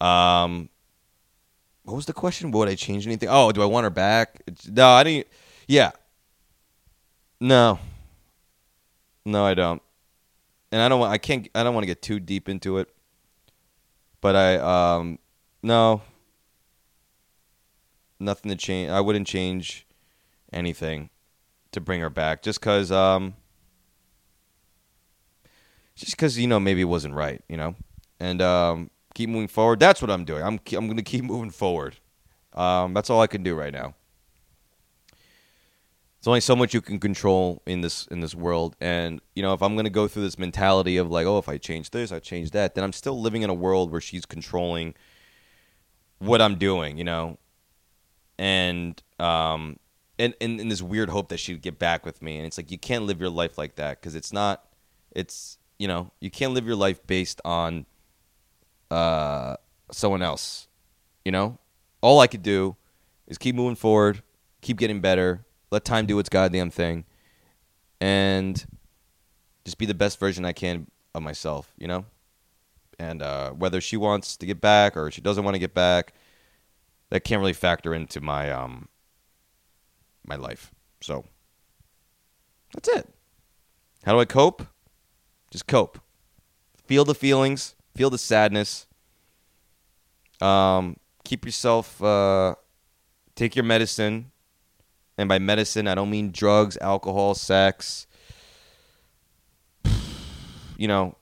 Um, 0.00 0.68
what 1.84 1.94
was 1.94 2.06
the 2.06 2.12
question? 2.12 2.50
Would 2.50 2.68
I 2.68 2.74
change 2.74 3.06
anything? 3.06 3.28
Oh, 3.30 3.52
do 3.52 3.62
I 3.62 3.66
want 3.66 3.84
her 3.84 3.90
back? 3.90 4.42
No, 4.68 4.88
I 4.88 5.04
didn't. 5.04 5.28
Yeah. 5.68 5.92
No. 7.38 7.78
No, 9.24 9.46
I 9.46 9.54
don't. 9.54 9.80
And 10.72 10.82
I 10.82 10.88
don't 10.88 10.98
want. 10.98 11.12
I 11.12 11.18
can't. 11.18 11.48
I 11.54 11.62
don't 11.62 11.72
want 11.72 11.84
to 11.84 11.86
get 11.86 12.02
too 12.02 12.18
deep 12.18 12.48
into 12.48 12.78
it. 12.78 12.88
But 14.20 14.34
I. 14.34 14.56
Um. 14.56 15.20
No. 15.62 16.02
Nothing 18.18 18.50
to 18.50 18.56
change. 18.56 18.90
I 18.90 19.00
wouldn't 19.00 19.28
change 19.28 19.86
anything 20.52 21.10
to 21.70 21.80
bring 21.80 22.00
her 22.00 22.10
back, 22.10 22.42
just 22.42 22.58
because. 22.58 22.90
Um 22.90 23.34
just 25.98 26.12
because 26.12 26.38
you 26.38 26.46
know 26.46 26.60
maybe 26.60 26.80
it 26.80 26.84
wasn't 26.84 27.14
right, 27.14 27.42
you 27.48 27.56
know, 27.56 27.74
and 28.20 28.40
um, 28.40 28.90
keep 29.14 29.28
moving 29.28 29.48
forward. 29.48 29.80
That's 29.80 30.00
what 30.00 30.10
I'm 30.10 30.24
doing. 30.24 30.42
I'm 30.42 30.60
I'm 30.72 30.86
going 30.86 30.96
to 30.96 31.02
keep 31.02 31.24
moving 31.24 31.50
forward. 31.50 31.96
Um, 32.54 32.94
that's 32.94 33.10
all 33.10 33.20
I 33.20 33.26
can 33.26 33.42
do 33.42 33.54
right 33.54 33.72
now. 33.72 33.94
It's 36.18 36.26
only 36.26 36.40
so 36.40 36.56
much 36.56 36.74
you 36.74 36.80
can 36.80 36.98
control 36.98 37.62
in 37.66 37.80
this 37.80 38.06
in 38.08 38.20
this 38.20 38.34
world, 38.34 38.76
and 38.80 39.20
you 39.34 39.42
know 39.42 39.52
if 39.52 39.62
I'm 39.62 39.74
going 39.74 39.84
to 39.84 39.90
go 39.90 40.08
through 40.08 40.22
this 40.22 40.38
mentality 40.38 40.96
of 40.96 41.10
like, 41.10 41.26
oh, 41.26 41.38
if 41.38 41.48
I 41.48 41.58
change 41.58 41.90
this, 41.90 42.12
I 42.12 42.20
change 42.20 42.52
that, 42.52 42.74
then 42.74 42.84
I'm 42.84 42.92
still 42.92 43.20
living 43.20 43.42
in 43.42 43.50
a 43.50 43.54
world 43.54 43.90
where 43.90 44.00
she's 44.00 44.24
controlling 44.24 44.94
what 46.18 46.40
I'm 46.40 46.56
doing, 46.56 46.98
you 46.98 47.04
know, 47.04 47.38
and 48.38 49.00
um, 49.20 49.78
in, 50.18 50.34
in 50.40 50.68
this 50.68 50.82
weird 50.82 51.10
hope 51.10 51.28
that 51.28 51.38
she'd 51.38 51.62
get 51.62 51.78
back 51.78 52.04
with 52.04 52.22
me. 52.22 52.36
And 52.38 52.46
it's 52.46 52.58
like 52.58 52.70
you 52.70 52.78
can't 52.78 53.04
live 53.04 53.20
your 53.20 53.30
life 53.30 53.56
like 53.56 53.76
that 53.76 54.00
because 54.00 54.14
it's 54.14 54.32
not. 54.32 54.64
It's 55.12 55.57
you 55.78 55.88
know 55.88 56.10
you 56.20 56.30
can't 56.30 56.52
live 56.52 56.66
your 56.66 56.76
life 56.76 57.06
based 57.06 57.40
on 57.44 57.86
uh 58.90 59.56
someone 59.90 60.22
else. 60.22 60.68
You 61.24 61.32
know, 61.32 61.58
all 62.00 62.20
I 62.20 62.26
could 62.26 62.42
do 62.42 62.76
is 63.26 63.38
keep 63.38 63.54
moving 63.54 63.76
forward, 63.76 64.22
keep 64.60 64.78
getting 64.78 65.00
better, 65.00 65.44
let 65.70 65.84
time 65.84 66.06
do 66.06 66.18
its 66.18 66.28
goddamn 66.28 66.70
thing, 66.70 67.04
and 68.00 68.66
just 69.64 69.78
be 69.78 69.86
the 69.86 69.94
best 69.94 70.18
version 70.18 70.44
I 70.44 70.52
can 70.52 70.86
of 71.14 71.22
myself. 71.22 71.72
You 71.76 71.88
know, 71.88 72.04
and 72.98 73.22
uh, 73.22 73.50
whether 73.50 73.80
she 73.80 73.96
wants 73.96 74.36
to 74.38 74.46
get 74.46 74.60
back 74.60 74.96
or 74.96 75.10
she 75.10 75.20
doesn't 75.20 75.44
want 75.44 75.54
to 75.54 75.60
get 75.60 75.74
back, 75.74 76.14
that 77.10 77.24
can't 77.24 77.40
really 77.40 77.52
factor 77.52 77.94
into 77.94 78.20
my 78.20 78.50
um 78.50 78.88
my 80.26 80.36
life. 80.36 80.72
So 81.00 81.24
that's 82.74 82.88
it. 82.88 83.08
How 84.04 84.12
do 84.12 84.20
I 84.20 84.24
cope? 84.24 84.66
Just 85.50 85.66
cope. 85.66 86.00
Feel 86.86 87.04
the 87.04 87.14
feelings, 87.14 87.74
feel 87.94 88.10
the 88.10 88.18
sadness. 88.18 88.86
Um, 90.40 90.96
keep 91.24 91.44
yourself 91.44 92.02
uh, 92.02 92.54
take 93.38 93.56
your 93.56 93.64
medicine. 93.64 94.32
And 95.16 95.28
by 95.28 95.38
medicine, 95.38 95.88
I 95.88 95.94
don't 95.94 96.10
mean 96.10 96.30
drugs, 96.30 96.76
alcohol, 96.80 97.34
sex, 97.34 98.06
you 100.76 100.86
know, 100.86 101.16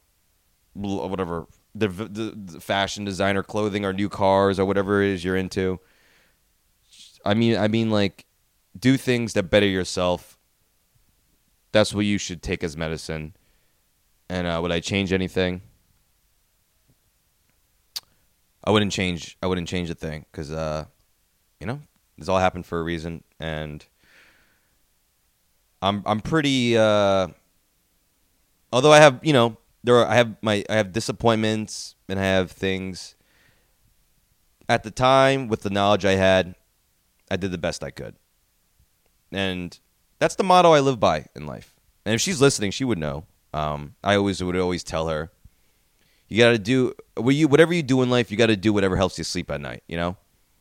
whatever 0.74 1.46
the, 1.74 1.88
the, 1.88 2.34
the, 2.36 2.60
fashion 2.60 3.04
designer 3.04 3.42
clothing 3.42 3.84
or 3.84 3.92
new 3.92 4.08
cars 4.08 4.58
or 4.58 4.64
whatever 4.64 5.02
it 5.02 5.10
is 5.10 5.24
you're 5.24 5.36
into. 5.36 5.80
I 7.24 7.34
mean, 7.34 7.56
I 7.56 7.68
mean, 7.68 7.90
like, 7.90 8.26
do 8.78 8.96
things 8.96 9.32
that 9.34 9.44
better 9.44 9.66
yourself. 9.66 10.38
That's 11.72 11.94
what 11.94 12.04
you 12.04 12.18
should 12.18 12.42
take 12.42 12.62
as 12.62 12.76
medicine. 12.76 13.34
And 14.28 14.46
uh, 14.46 14.58
would 14.60 14.72
I 14.72 14.80
change 14.80 15.12
anything? 15.12 15.62
I 18.64 18.70
wouldn't 18.70 18.90
change. 18.90 19.38
I 19.40 19.46
wouldn't 19.46 19.68
change 19.68 19.88
a 19.90 19.94
thing 19.94 20.26
because, 20.30 20.50
uh, 20.50 20.86
you 21.60 21.66
know, 21.66 21.80
this 22.18 22.28
all 22.28 22.38
happened 22.38 22.66
for 22.66 22.80
a 22.80 22.82
reason, 22.82 23.22
and 23.38 23.84
I'm 25.80 26.02
I'm 26.04 26.20
pretty. 26.20 26.76
Uh, 26.76 27.28
although 28.72 28.92
I 28.92 28.98
have, 28.98 29.20
you 29.22 29.32
know, 29.32 29.56
there 29.84 29.96
are, 29.96 30.06
I 30.06 30.16
have 30.16 30.36
my 30.42 30.64
I 30.68 30.74
have 30.74 30.90
disappointments 30.90 31.94
and 32.08 32.18
I 32.18 32.24
have 32.24 32.50
things. 32.50 33.14
At 34.68 34.82
the 34.82 34.90
time, 34.90 35.46
with 35.46 35.62
the 35.62 35.70
knowledge 35.70 36.04
I 36.04 36.16
had, 36.16 36.56
I 37.30 37.36
did 37.36 37.52
the 37.52 37.58
best 37.58 37.84
I 37.84 37.92
could, 37.92 38.16
and 39.30 39.78
that's 40.18 40.34
the 40.34 40.42
motto 40.42 40.72
I 40.72 40.80
live 40.80 40.98
by 40.98 41.26
in 41.36 41.46
life. 41.46 41.76
And 42.04 42.16
if 42.16 42.20
she's 42.20 42.40
listening, 42.40 42.72
she 42.72 42.84
would 42.84 42.98
know. 42.98 43.26
Um, 43.56 43.94
I 44.04 44.16
always 44.16 44.44
would 44.44 44.54
always 44.54 44.84
tell 44.84 45.08
her, 45.08 45.32
you 46.28 46.36
got 46.36 46.50
to 46.50 46.58
do 46.58 46.94
you 47.26 47.48
whatever 47.48 47.72
you 47.72 47.82
do 47.82 48.02
in 48.02 48.10
life. 48.10 48.30
You 48.30 48.36
got 48.36 48.46
to 48.46 48.56
do 48.56 48.70
whatever 48.70 48.96
helps 48.96 49.16
you 49.16 49.24
sleep 49.24 49.50
at 49.50 49.62
night. 49.62 49.82
You 49.88 49.96
know, 49.96 50.16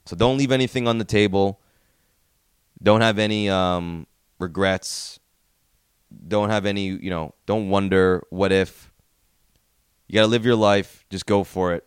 so 0.06 0.16
don't 0.16 0.38
leave 0.38 0.54
anything 0.54 0.88
on 0.88 0.98
the 0.98 1.04
table. 1.04 1.60
Don't 2.82 3.02
have 3.02 3.20
any 3.20 3.50
um, 3.50 4.08
regrets. 4.40 5.20
Don't 6.26 6.50
have 6.50 6.66
any, 6.66 6.86
you 6.86 7.10
know, 7.10 7.34
don't 7.46 7.70
wonder 7.70 8.24
what 8.30 8.54
if. 8.54 8.94
You 10.08 10.16
got 10.16 10.22
to 10.22 10.28
live 10.28 10.46
your 10.46 10.56
life. 10.56 11.04
Just 11.10 11.26
go 11.26 11.44
for 11.44 11.74
it. 11.74 11.86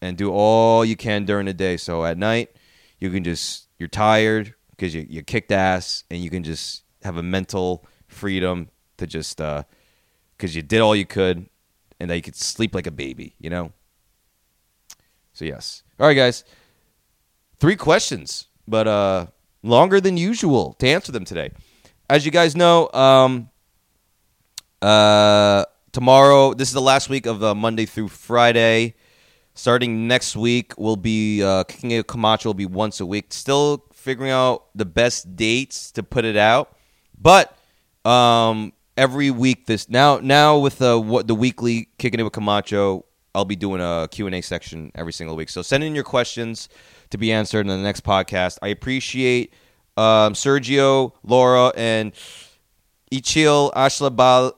And 0.00 0.16
do 0.16 0.30
all 0.30 0.84
you 0.84 0.94
can 0.94 1.24
during 1.24 1.46
the 1.46 1.54
day. 1.54 1.76
So 1.78 2.04
at 2.04 2.16
night, 2.16 2.50
you 3.00 3.10
can 3.10 3.24
just, 3.24 3.68
you're 3.78 3.88
tired 3.88 4.54
because 4.70 4.94
you, 4.94 5.04
you 5.08 5.22
kicked 5.24 5.50
ass 5.50 6.04
and 6.10 6.22
you 6.22 6.30
can 6.30 6.44
just 6.44 6.84
have 7.02 7.16
a 7.16 7.22
mental 7.22 7.84
freedom 8.06 8.68
to 9.02 9.06
just, 9.06 9.36
because 9.38 9.64
uh, 10.42 10.56
you 10.56 10.62
did 10.62 10.80
all 10.80 10.96
you 10.96 11.06
could 11.06 11.48
and 12.00 12.10
that 12.10 12.16
you 12.16 12.22
could 12.22 12.36
sleep 12.36 12.74
like 12.74 12.86
a 12.86 12.90
baby, 12.90 13.34
you 13.38 13.50
know? 13.50 13.72
So, 15.32 15.44
yes. 15.44 15.82
All 15.98 16.06
right, 16.06 16.14
guys. 16.14 16.44
Three 17.58 17.76
questions, 17.76 18.48
but 18.66 18.88
uh, 18.88 19.26
longer 19.62 20.00
than 20.00 20.16
usual 20.16 20.74
to 20.74 20.88
answer 20.88 21.12
them 21.12 21.24
today. 21.24 21.50
As 22.10 22.24
you 22.24 22.32
guys 22.32 22.56
know, 22.56 22.90
um, 22.92 23.48
uh, 24.82 25.64
tomorrow. 25.92 26.54
This 26.54 26.68
is 26.68 26.74
the 26.74 26.80
last 26.80 27.08
week 27.08 27.26
of 27.26 27.42
uh, 27.42 27.54
Monday 27.54 27.86
through 27.86 28.08
Friday. 28.08 28.94
Starting 29.54 30.08
next 30.08 30.34
week, 30.34 30.72
we'll 30.78 30.96
be 30.96 31.42
uh, 31.42 31.64
kicking 31.64 31.90
it. 31.92 32.06
Camacho 32.06 32.48
will 32.48 32.54
be 32.54 32.66
once 32.66 33.00
a 33.00 33.06
week. 33.06 33.26
Still 33.32 33.84
figuring 33.92 34.30
out 34.30 34.66
the 34.74 34.86
best 34.86 35.36
dates 35.36 35.92
to 35.92 36.02
put 36.02 36.24
it 36.24 36.36
out, 36.36 36.76
but 37.20 37.56
um, 38.04 38.72
every 39.02 39.32
week 39.32 39.66
this 39.66 39.88
now 39.88 40.20
now 40.22 40.56
with 40.56 40.78
the 40.78 40.96
what 40.96 41.26
the 41.26 41.34
weekly 41.34 41.88
kicking 41.98 42.20
it 42.20 42.22
with 42.22 42.32
Camacho, 42.32 43.04
I'll 43.34 43.44
be 43.44 43.56
doing 43.56 43.80
a 43.80 44.06
Q 44.08 44.26
and 44.26 44.34
A 44.36 44.40
section 44.40 44.92
every 44.94 45.12
single 45.12 45.34
week. 45.34 45.48
So 45.48 45.60
send 45.60 45.82
in 45.82 45.92
your 45.96 46.04
questions 46.04 46.68
to 47.10 47.18
be 47.18 47.32
answered 47.32 47.62
in 47.62 47.66
the 47.66 47.78
next 47.78 48.04
podcast. 48.04 48.58
I 48.62 48.68
appreciate 48.68 49.54
um, 49.96 50.34
Sergio, 50.34 51.14
Laura, 51.24 51.72
and 51.76 52.12
Ichil 53.10 53.72
Ashlabal. 53.72 54.52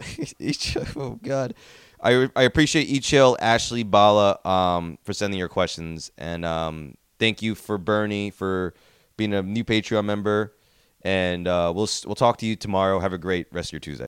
Ichil, 0.00 0.96
oh 0.96 1.20
God, 1.22 1.54
I 2.02 2.28
I 2.34 2.42
appreciate 2.42 2.88
Ichil, 2.88 3.36
Ashley, 3.38 3.84
Bala 3.84 4.40
um, 4.44 4.98
for 5.04 5.12
sending 5.12 5.38
your 5.38 5.48
questions, 5.48 6.10
and 6.18 6.44
um, 6.44 6.96
thank 7.20 7.40
you 7.40 7.54
for 7.54 7.78
Bernie 7.78 8.30
for 8.30 8.74
being 9.16 9.32
a 9.32 9.42
new 9.42 9.62
Patreon 9.62 10.04
member. 10.04 10.54
And 11.04 11.46
uh, 11.46 11.72
we'll 11.74 11.88
we'll 12.06 12.14
talk 12.14 12.38
to 12.38 12.46
you 12.46 12.56
tomorrow. 12.56 12.98
Have 12.98 13.12
a 13.12 13.18
great 13.18 13.46
rest 13.52 13.68
of 13.68 13.72
your 13.74 13.80
Tuesday. 13.80 14.02